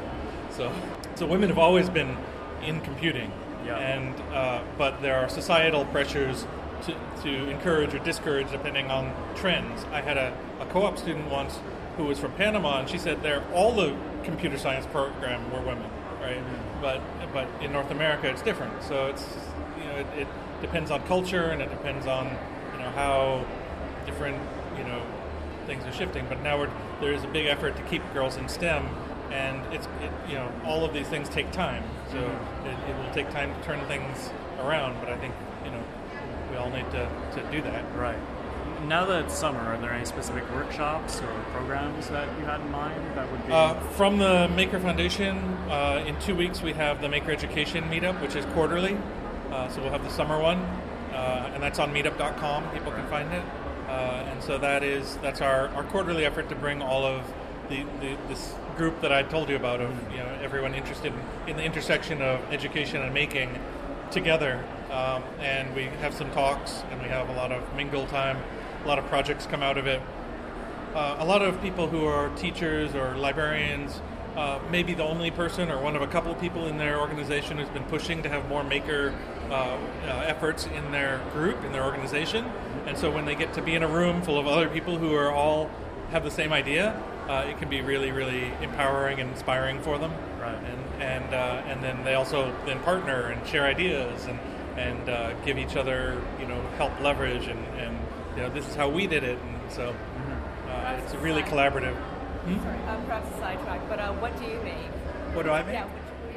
[0.53, 0.73] So
[1.17, 2.17] so women have always been
[2.63, 3.33] in computing.
[3.67, 3.77] Yeah.
[3.77, 6.47] And uh, but there are societal pressures
[6.83, 6.95] to,
[7.25, 9.85] to encourage or discourage depending on trends.
[9.91, 11.59] I had a, a co-op student once
[11.97, 15.91] who was from Panama, and she said there all the computer science program were women,
[16.21, 16.41] right?
[16.81, 17.01] But
[17.33, 18.81] but in North America it's different.
[18.85, 19.27] So it's
[19.81, 20.29] you know it, it
[20.61, 22.27] depends on culture and it depends on
[22.75, 23.45] you know how
[24.07, 24.41] different
[24.77, 25.03] you know
[25.67, 26.27] things are shifting.
[26.29, 28.87] But now we're, there is a big effort to keep girls in STEM,
[29.31, 31.83] and it's it, you know all of these things take time.
[32.11, 34.31] So it, it will take time to turn things
[34.61, 34.99] around.
[35.01, 35.35] But I think
[35.65, 35.83] you know
[36.51, 37.85] we all need to, to do that.
[37.97, 38.19] Right.
[38.87, 42.71] Now that it's summer, are there any specific workshops or programs that you had in
[42.71, 43.53] mind that would be?
[43.53, 45.39] Uh, from the Maker Foundation,
[45.71, 48.99] uh, in two weeks we have the Maker Education Meetup, which is quarterly.
[49.51, 50.59] Uh, so we'll have the summer one,
[51.13, 52.71] uh, and that's on Meetup.com.
[52.73, 53.43] People can find it,
[53.95, 57.23] and so that is that's our, our quarterly effort to bring all of
[57.69, 61.51] the, the this group that I told you about of you know everyone interested in,
[61.51, 63.59] in the intersection of education and making
[64.11, 64.63] together.
[64.91, 68.39] Um, and we have some talks, and we have a lot of mingle time.
[68.85, 70.01] A lot of projects come out of it
[70.95, 74.01] uh, a lot of people who are teachers or librarians
[74.37, 76.99] uh, may be the only person or one of a couple of people in their
[76.99, 79.15] organization who's been pushing to have more maker
[79.51, 79.79] uh, uh,
[80.27, 82.45] efforts in their group, in their organization.
[82.87, 85.15] And so when they get to be in a room full of other people who
[85.15, 85.71] are all
[86.11, 90.13] have the same idea, uh, it can be really, really empowering and inspiring for them.
[90.41, 90.57] Right.
[90.57, 94.39] And and uh, and then they also then partner and share ideas and
[94.77, 97.99] and uh, give each other you know help leverage and and
[98.37, 99.95] you know this is how we did it and so
[100.69, 101.97] uh, it's really collaborative.
[102.45, 102.63] Hmm?
[102.63, 104.91] Sorry, um, perhaps a sidetrack, but uh, what do you make?
[105.35, 105.75] What do I make?
[105.75, 105.89] Yeah.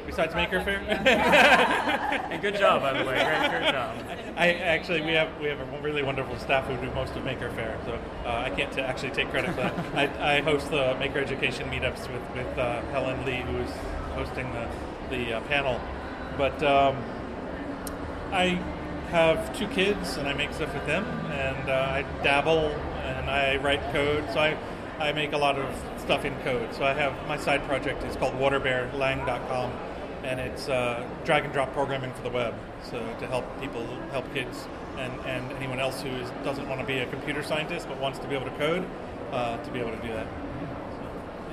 [0.06, 0.80] Besides Maker Faire?
[2.40, 3.22] Good job, by the way.
[3.22, 3.94] Great, great job.
[4.38, 7.50] I actually we have we have a really wonderful staff who do most of Maker
[7.50, 9.74] Faire, so uh, I can't t- actually take credit for that.
[9.94, 13.70] I, I host the Maker Education meetups with with uh, Helen Lee, who is
[14.14, 14.66] hosting the
[15.10, 15.78] the uh, panel.
[16.38, 16.96] But um,
[18.32, 18.58] I
[19.10, 22.70] have two kids, and I make stuff with them, and uh, I dabble
[23.04, 24.24] and I write code.
[24.32, 24.56] So I
[24.98, 25.68] I make a lot of
[26.08, 26.74] stuff in code.
[26.74, 29.70] So I have my side project is called waterbearlang.com,
[30.24, 32.54] and it's uh, drag and drop programming for the web.
[32.90, 36.86] So to help people, help kids, and, and anyone else who is, doesn't want to
[36.86, 38.86] be a computer scientist but wants to be able to code,
[39.32, 40.26] uh, to be able to do that.
[40.92, 41.02] So,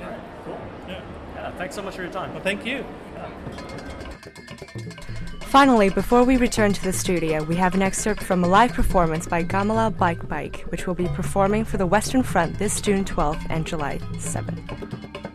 [0.00, 0.20] yeah.
[0.46, 0.58] Cool.
[0.88, 1.02] Yeah.
[1.34, 2.32] Yeah, thanks so much for your time.
[2.32, 2.82] Well, thank you.
[5.46, 9.28] Finally, before we return to the studio, we have an excerpt from a live performance
[9.28, 13.46] by Gamelan Bike Bike, which will be performing for the Western Front this June 12th
[13.48, 15.25] and July 7th.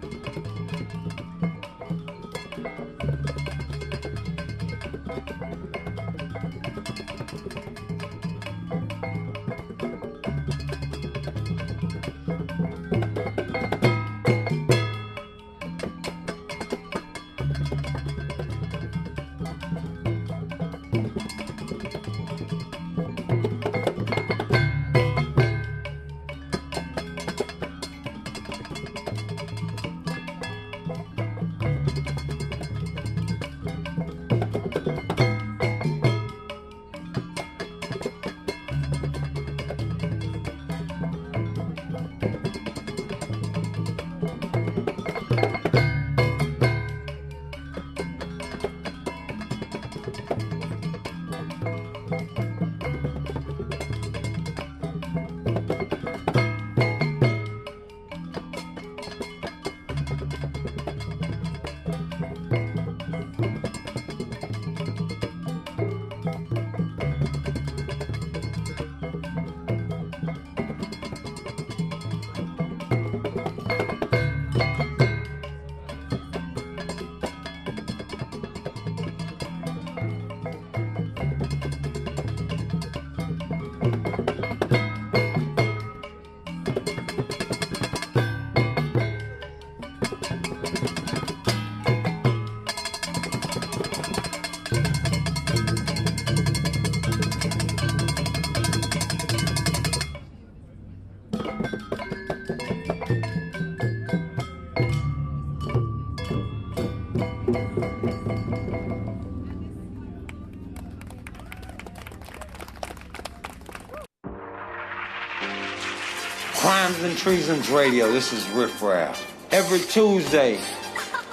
[117.01, 118.11] Crimes and Treasons Radio.
[118.11, 119.25] This is Riff Raff.
[119.51, 120.57] Every Tuesday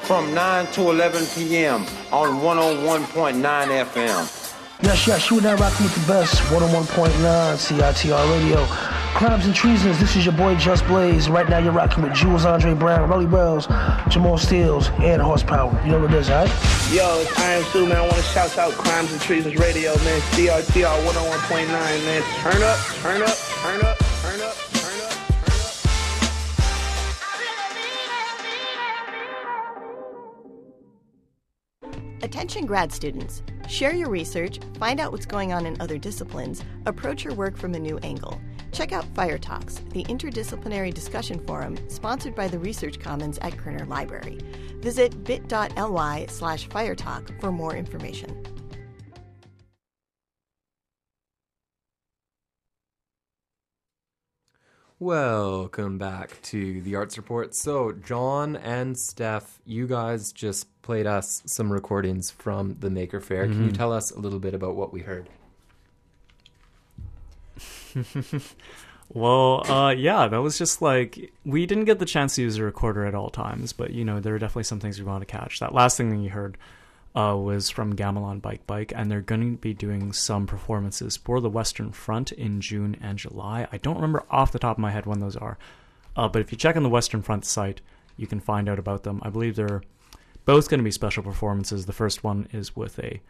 [0.00, 1.82] from 9 to 11 p.m.
[2.10, 4.82] on 101.9 FM.
[4.82, 6.36] Yes, yes, you are now rocking with the best.
[6.44, 7.10] 101.9
[7.58, 8.64] CITR Radio.
[9.14, 11.28] Crimes and Treasons, this is your boy Just Blaze.
[11.28, 13.66] Right now you're rocking with Jules Andre Brown, Rolly Bells,
[14.08, 15.78] Jamal Steels, and Horsepower.
[15.84, 16.48] You know what it is, alright?
[16.90, 17.98] Yo, it's Iron Sue, man.
[17.98, 20.20] I want to shout out Crimes and Treasons Radio, man.
[20.32, 22.22] CRTR 101.9, man.
[22.40, 24.67] Turn up, turn up, turn up, turn up.
[32.38, 33.42] Attention grad students.
[33.68, 37.74] Share your research, find out what's going on in other disciplines, approach your work from
[37.74, 38.40] a new angle.
[38.70, 43.88] Check out Fire Talks, the interdisciplinary discussion forum sponsored by the Research Commons at Koerner
[43.88, 44.38] Library.
[44.76, 48.40] Visit bit.ly slash firetalk for more information.
[55.00, 57.56] Welcome back to the Arts Report.
[57.56, 63.46] So, John and Steph, you guys just played us some recordings from the Maker Faire.
[63.46, 63.76] Can you Mhm.
[63.76, 65.28] tell us a little bit about what we heard?
[69.12, 72.62] well, uh, yeah, that was just like we didn't get the chance to use a
[72.64, 75.26] recorder at all times, but you know there are definitely some things we want to
[75.26, 75.60] catch.
[75.60, 76.56] That last thing that you heard
[77.14, 81.38] uh, was from Gamelan Bike Bike, and they're going to be doing some performances for
[81.42, 83.68] the Western Front in June and July.
[83.70, 85.58] I don't remember off the top of my head when those are,
[86.16, 87.82] uh, but if you check on the Western Front site,
[88.16, 89.20] you can find out about them.
[89.22, 89.82] I believe they're
[90.48, 91.84] both going to be special performances.
[91.84, 93.20] The first one is with a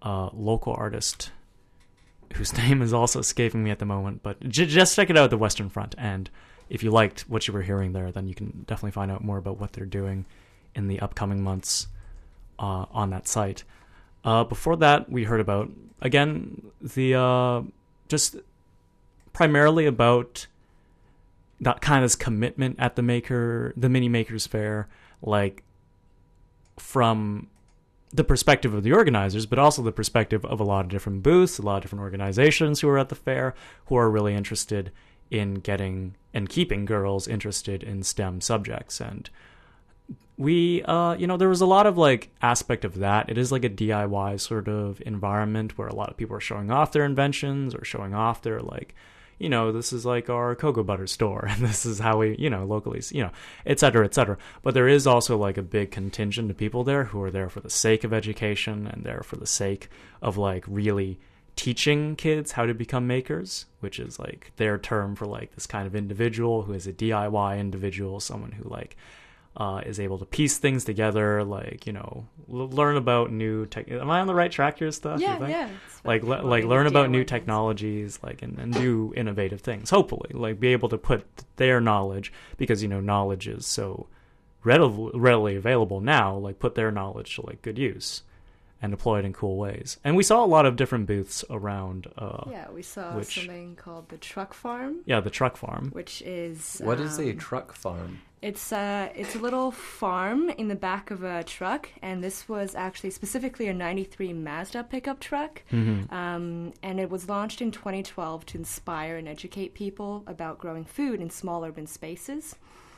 [0.00, 1.30] uh, local artist
[2.32, 4.22] whose name is also escaping me at the moment.
[4.22, 6.30] But j- just check it out at the Western Front, and
[6.70, 9.36] if you liked what you were hearing there, then you can definitely find out more
[9.36, 10.24] about what they're doing
[10.74, 11.88] in the upcoming months
[12.58, 13.64] uh, on that site.
[14.24, 17.60] Uh, before that, we heard about again the uh,
[18.08, 18.36] just
[19.34, 20.46] primarily about
[21.60, 24.88] that kind of commitment at the maker, the mini makers fair,
[25.20, 25.62] like
[26.76, 27.48] from
[28.12, 31.58] the perspective of the organizers, but also the perspective of a lot of different booths,
[31.58, 33.54] a lot of different organizations who are at the fair
[33.86, 34.92] who are really interested
[35.30, 39.00] in getting and keeping girls interested in STEM subjects.
[39.00, 39.28] And
[40.36, 43.28] we, uh, you know, there was a lot of like aspect of that.
[43.28, 46.70] It is like a DIY sort of environment where a lot of people are showing
[46.70, 48.94] off their inventions or showing off their like,
[49.38, 52.50] you know, this is like our cocoa butter store, and this is how we, you
[52.50, 53.30] know, locally, you know,
[53.66, 54.38] et cetera, et cetera.
[54.62, 57.60] But there is also like a big contingent of people there who are there for
[57.60, 59.88] the sake of education and there for the sake
[60.22, 61.18] of like really
[61.56, 65.86] teaching kids how to become makers, which is like their term for like this kind
[65.86, 68.96] of individual who is a DIY individual, someone who like
[69.56, 73.90] uh, is able to piece things together, like you know, l- learn about new tech.
[73.90, 75.20] Am I on the right track here, Steph?
[75.20, 75.68] Yeah, yeah,
[76.04, 79.90] Like le- like learn about new technologies, like and, and do innovative things.
[79.90, 81.24] Hopefully, like be able to put
[81.56, 84.08] their knowledge because you know knowledge is so
[84.64, 86.36] readily readily available now.
[86.36, 88.22] Like put their knowledge to like good use
[88.82, 89.98] and deploy it in cool ways.
[90.04, 92.06] And we saw a lot of different booths around.
[92.18, 94.96] Uh, yeah, we saw which, something called the Truck Farm.
[95.06, 95.88] Yeah, the truck farm.
[95.92, 98.20] Which is What is a um, truck farm?
[98.48, 102.74] It's a it's a little farm in the back of a truck, and this was
[102.74, 105.62] actually specifically a '93 Mazda pickup truck.
[105.72, 106.02] Mm-hmm.
[106.02, 106.12] Mhm.
[106.12, 111.20] Um, and it was launched in 2012 to inspire and educate people about growing food
[111.22, 112.54] in small urban spaces.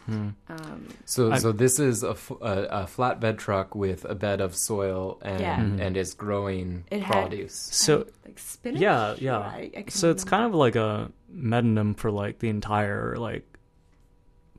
[0.07, 0.29] Hmm.
[0.49, 4.41] Um, So, I- so this is a, f- a, a flatbed truck with a bed
[4.41, 5.59] of soil and Yeah.
[5.59, 5.81] Mhm.
[5.81, 7.57] and is growing It had- produce.
[7.73, 8.81] So like spinach.
[8.81, 9.39] Yeah, yeah.
[9.39, 13.45] I- I so it's kind of like a metonym for like the entire like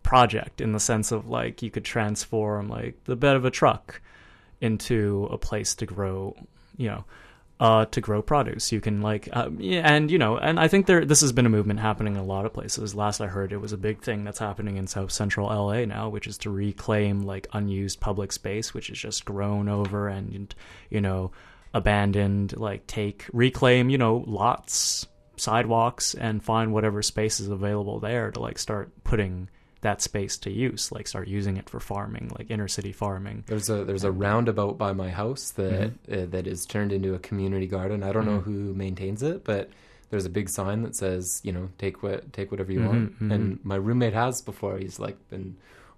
[0.08, 4.00] project in the sense of like you could transform like the bed of a truck
[4.62, 6.34] into a place to grow,
[6.78, 7.04] you know,
[7.60, 8.72] uh, to grow produce.
[8.72, 11.46] You can like, uh, yeah, and you know, and I think there this has been
[11.46, 12.96] a movement happening in a lot of places.
[12.96, 16.08] Last I heard, it was a big thing that's happening in South Central LA now,
[16.08, 20.56] which is to reclaim like unused public space, which is just grown over and
[20.90, 21.32] you know
[21.74, 22.56] abandoned.
[22.56, 25.06] Like take reclaim, you know, lots,
[25.36, 29.50] sidewalks, and find whatever space is available there to like start putting
[29.82, 33.70] that space to use like start using it for farming like inner city farming There's
[33.70, 36.14] a there's a roundabout by my house that Mm-hmm.
[36.24, 38.04] uh, that is turned into a community garden.
[38.04, 38.44] I don't know Mhm.
[38.44, 39.70] who maintains it, but
[40.10, 43.20] there's a big sign that says, you know, take what take whatever you Mhm, want.
[43.22, 43.32] mhm.
[43.34, 44.78] And my roommate has before.
[44.78, 45.56] He's like been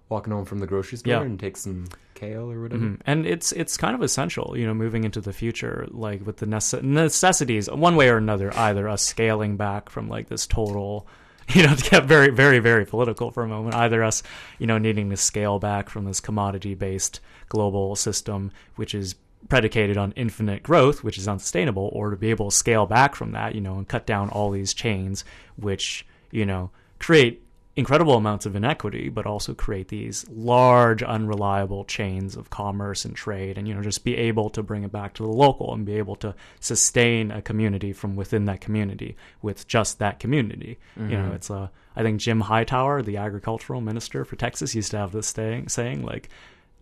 [0.08, 1.22] walking home from the grocery store Yeah.
[1.22, 2.82] and take some kale or whatever.
[2.84, 2.98] Mhm.
[3.06, 6.46] And it's it's kind of essential, you know, moving into the future, like with the
[6.46, 11.06] nece- necessities, one way or another, either us scaling back from like this total,
[11.54, 14.22] you know, to get very, very, very political for a moment, either us,
[14.58, 19.16] you know, needing to scale back from this commodity based global system, which is
[19.48, 23.32] predicated on infinite growth, which is unsustainable, or to be able to scale back from
[23.32, 25.24] that, you know, and cut down all these chains,
[25.56, 27.42] which, you know, create
[27.76, 33.56] incredible amounts of inequity, but also create these large, unreliable chains of commerce and trade,
[33.56, 35.96] and you know just be able to bring it back to the local and be
[35.96, 40.78] able to sustain a community from within that community with just that community.
[40.96, 41.34] You know, Mhm.
[41.34, 45.26] it's a I think Jim Hightower, the agricultural minister for Texas, used to have this
[45.28, 46.28] saying, saying like,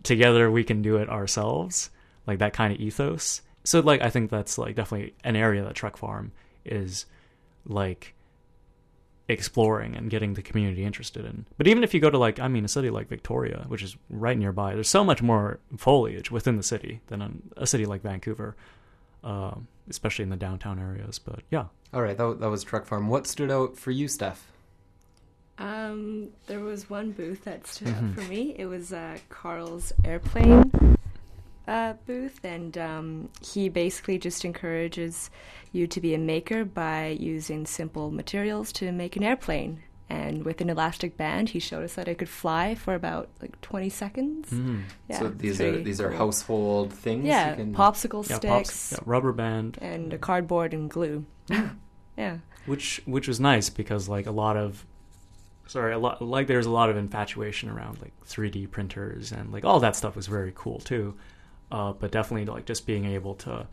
[0.03, 1.89] "Together we can do it ourselves,"
[2.27, 3.41] like that kind of ethos.
[3.63, 6.31] So like I think that's like definitely an area that Truck Farm
[6.65, 7.05] is
[7.65, 8.13] like
[9.29, 11.45] exploring and getting the community interested in.
[11.57, 13.95] But even if you go to like I mean a city like Victoria, which is
[14.09, 18.01] right nearby, there's so much more foliage within the city than in a city like
[18.01, 18.55] Vancouver,
[19.23, 21.19] um, especially in the downtown areas.
[21.19, 23.07] But yeah, All right, that, that was Truck Farm.
[23.07, 24.45] What stood out for you, Steph?
[25.57, 28.09] Um, there was one booth that stood Mhm.
[28.09, 28.55] out for me.
[28.57, 30.71] It was uh, Carl's airplane
[31.69, 35.29] uh, booth, and um, he basically just encourages
[35.71, 39.83] you to be a maker by using simple materials to make an airplane.
[40.11, 43.61] And with an elastic band, he showed us that it could fly for about like
[43.61, 44.49] 20 seconds.
[44.49, 44.81] Mhm.
[45.07, 46.17] Yeah, so these are these are cool.
[46.17, 47.25] household things.
[47.25, 47.75] Yeah, you can...
[47.75, 49.77] popsicle Yeah, pops- sticks, yeah, rubber band.
[49.81, 51.25] and a cardboard and glue.
[52.17, 52.37] yeah.
[52.65, 54.83] which which was nice because like a lot of
[55.67, 59.63] sorry a lot like there's a lot of infatuation around like 3D printers and like
[59.63, 61.13] all that stuff was very cool too.
[61.71, 63.67] Uh, but definitely like just being able to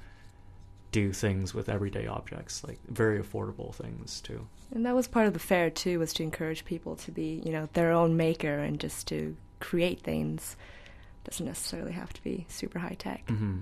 [0.93, 4.47] do things with everyday objects, like very affordable things too.
[4.75, 7.53] And that was part of the fair too, was to encourage people to be, you
[7.53, 10.57] know, their own maker and just to create things.
[11.25, 13.29] Doesn't necessarily have to be super high tech.
[13.29, 13.59] hmm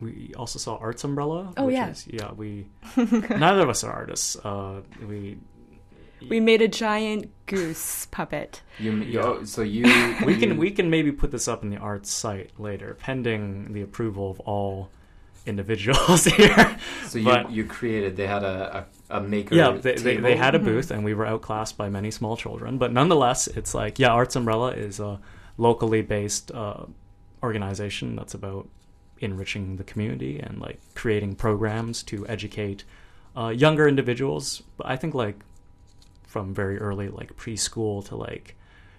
[0.00, 1.52] We also saw Arts Umbrella.
[1.56, 1.90] Oh, which yeah.
[1.90, 2.32] is- yeah.
[2.32, 4.36] We neither of us are artists.
[4.36, 5.38] Uh, we
[6.28, 8.62] We made a giant goose puppet.
[8.78, 9.82] You, you oh, so you
[10.26, 13.72] we you- can we can maybe put this up in the arts site later, pending
[13.72, 14.90] the approval of all
[15.44, 16.78] individuals here.
[17.08, 18.16] So you, But- you created.
[18.16, 19.54] They had a a, a maker.
[19.54, 22.78] yeah, they, they, they had a booth, and we were outclassed by many small children.
[22.78, 25.20] But nonetheless, it's like yeah, Arts Umbrella is a
[25.58, 26.84] locally based uh,
[27.42, 28.68] organization that's about
[29.20, 32.84] enriching the community and like creating programs to educate
[33.36, 34.62] uh, younger individuals.
[34.76, 35.36] But I think like
[36.32, 38.56] from very early like preschool to like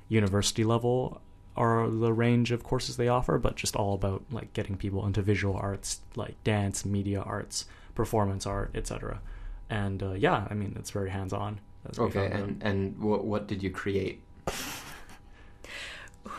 [0.07, 1.19] university level
[1.57, 5.19] are the range of courses they offer but just all about like getting people into
[5.21, 7.65] visual arts like dance media arts
[7.95, 9.19] performance art etc
[9.69, 11.59] and uh, yeah i mean it's very hands-on
[11.89, 12.39] as Okay, found out.
[12.39, 14.21] and and what what did you create?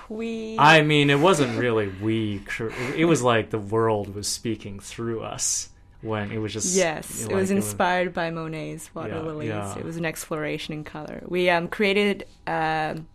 [0.09, 0.57] We.
[0.59, 5.23] i mean it wasn't really we cr- it was like the world was speaking through
[5.23, 5.71] us
[6.05, 9.49] when it was just Yes, like, it was inspired by Monet's water Yeah, lilies.
[9.49, 9.79] yeah.
[9.79, 11.23] It was an exploration in color.
[11.27, 13.07] We um, created um,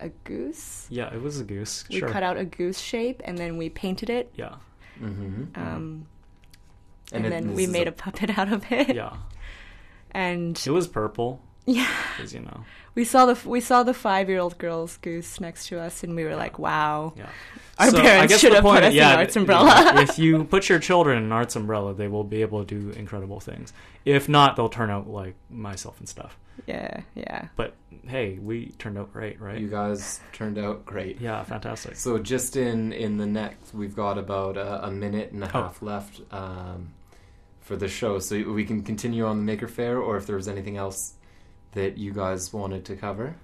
[0.00, 0.86] a goose.
[0.90, 3.68] yeah it was a goose We sure cut out a goose shape and then we
[3.68, 4.32] painted it.
[4.36, 4.54] yeah
[5.00, 5.44] Mm-hmm.
[5.54, 6.06] Um,
[7.12, 8.94] And and, it- then we made a- a puppet out of it.
[8.94, 9.14] yeah
[10.12, 11.40] And it was purple
[11.70, 11.86] Yeah.
[12.16, 12.64] because you know
[12.94, 16.16] we saw the we saw the five year old girl's goose next to us, and
[16.16, 17.28] we were like, "Wow, Yeah.
[17.78, 20.68] our So, parents should have point- put us yeah, in Arts Umbrella." if you put
[20.70, 23.72] your children in an arts umbrella, they will be able to do incredible things.
[24.06, 26.36] If not, they'll turn out like myself and Steph.
[26.66, 27.48] yeah, yeah.
[27.54, 27.74] But
[28.06, 29.60] hey, we turned out great, right?
[29.60, 31.20] You guys turned out great.
[31.20, 31.96] Yeah, fantastic.
[31.96, 35.62] So just in in the next, we've got about a, a minute and a Oh.
[35.64, 36.94] half left um,
[37.60, 40.48] for the show, so we can continue on the Maker Faire, or if there was
[40.48, 41.14] anything else
[41.78, 43.36] that you guys wanted to cover.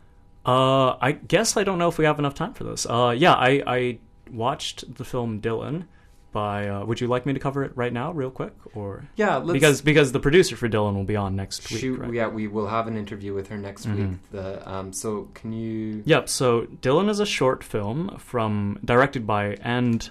[0.45, 2.85] Uh, I guess I don't know if we have enough time for this.
[2.87, 3.99] Uh, yeah, I I
[4.31, 5.85] watched the film Dylan.
[6.33, 9.37] By, uh, would you like me to cover it right now, real quick, or Yeah,
[9.37, 11.79] let's- because because the producer for Dylan will be on next week.
[11.81, 12.13] Shoot, right?
[12.13, 13.97] yeah, we will have an interview with her next Mhm.
[13.97, 14.19] week.
[14.33, 16.03] The um, so can you?
[16.05, 16.29] Yep.
[16.29, 20.11] So Dylan is a short film from directed by and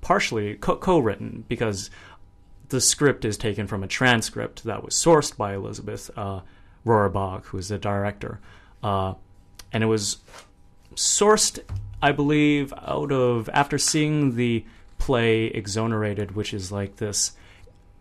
[0.00, 1.88] partially co- co-written because
[2.70, 6.40] the script is taken from a transcript that was sourced by Elizabeth uh,
[6.84, 8.40] Rohrbach, who is the director,
[8.82, 9.14] uh,
[9.72, 10.18] and it was
[10.94, 11.58] sourced,
[12.02, 14.64] I believe, out of after seeing the
[14.98, 17.32] play Exonerated, which is like this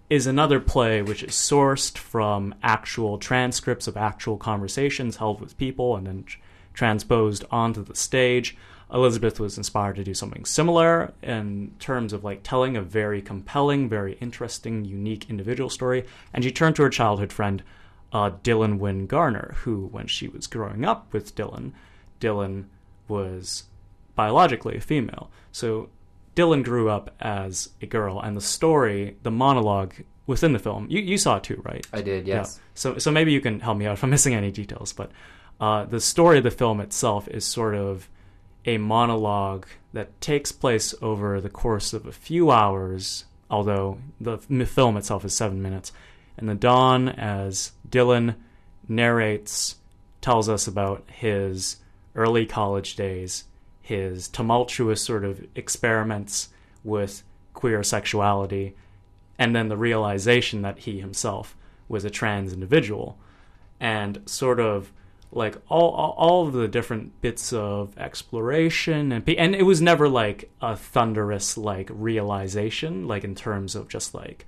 [0.09, 5.95] is another play which is sourced from actual transcripts of actual conversations held with people
[5.95, 6.25] and then
[6.73, 8.55] transposed onto the stage.
[8.93, 13.89] Elizabeth was inspired to do something similar in terms of like telling a very compelling,
[13.89, 16.05] very interesting, unique individual story.
[16.33, 17.63] And she turned to her childhood friend,
[18.13, 21.73] uh, Dylan Wynne Garner, who, when she was growing up with Dylan,
[22.21, 22.65] Dylan
[23.07, 23.63] was
[24.15, 25.31] biologically a female.
[25.51, 25.89] So
[26.35, 29.95] Dylan grew up as a girl, and the story, the monologue
[30.27, 31.85] within the film, you, you saw it too, right?
[31.91, 32.59] I did, yes.
[32.59, 32.63] Yeah.
[32.75, 35.11] So so maybe you can help me out if I'm missing any details, but
[35.59, 38.09] uh, the story of the film itself is sort of
[38.65, 44.97] a monologue that takes place over the course of a few hours, although the film
[44.97, 45.91] itself is seven minutes.
[46.37, 48.35] And the dawn, as Dylan
[48.87, 49.75] narrates
[50.19, 51.77] tells us about his
[52.15, 53.43] early college days,
[53.81, 56.49] his tumultuous sort of experiments
[56.83, 57.23] with
[57.53, 58.75] queer sexuality,
[59.37, 61.55] and then the realization that he himself
[61.87, 63.19] was a trans individual,
[63.79, 64.91] and sort of
[65.31, 70.07] like all all, all of the different bits of exploration and and it was never
[70.07, 74.45] like a thunderous like realization like in terms of just like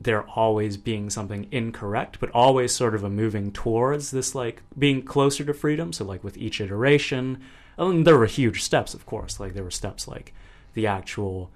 [0.00, 5.02] there always being something incorrect but always sort of a moving towards this like being
[5.02, 7.40] closer to freedom so like with each iteration
[7.76, 10.32] and there were huge steps of course like there were steps like
[10.74, 11.50] the actual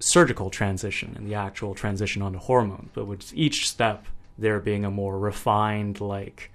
[0.00, 4.06] surgical transition and the actual transition onto hormones but with each step
[4.38, 6.50] there being a more refined like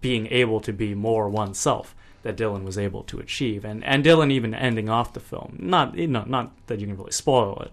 [0.00, 1.94] being able to be more oneself
[2.26, 5.56] that Dylan was able to achieve, and and Dylan even ending off the film.
[5.60, 7.70] Not know, not that you can really spoil it,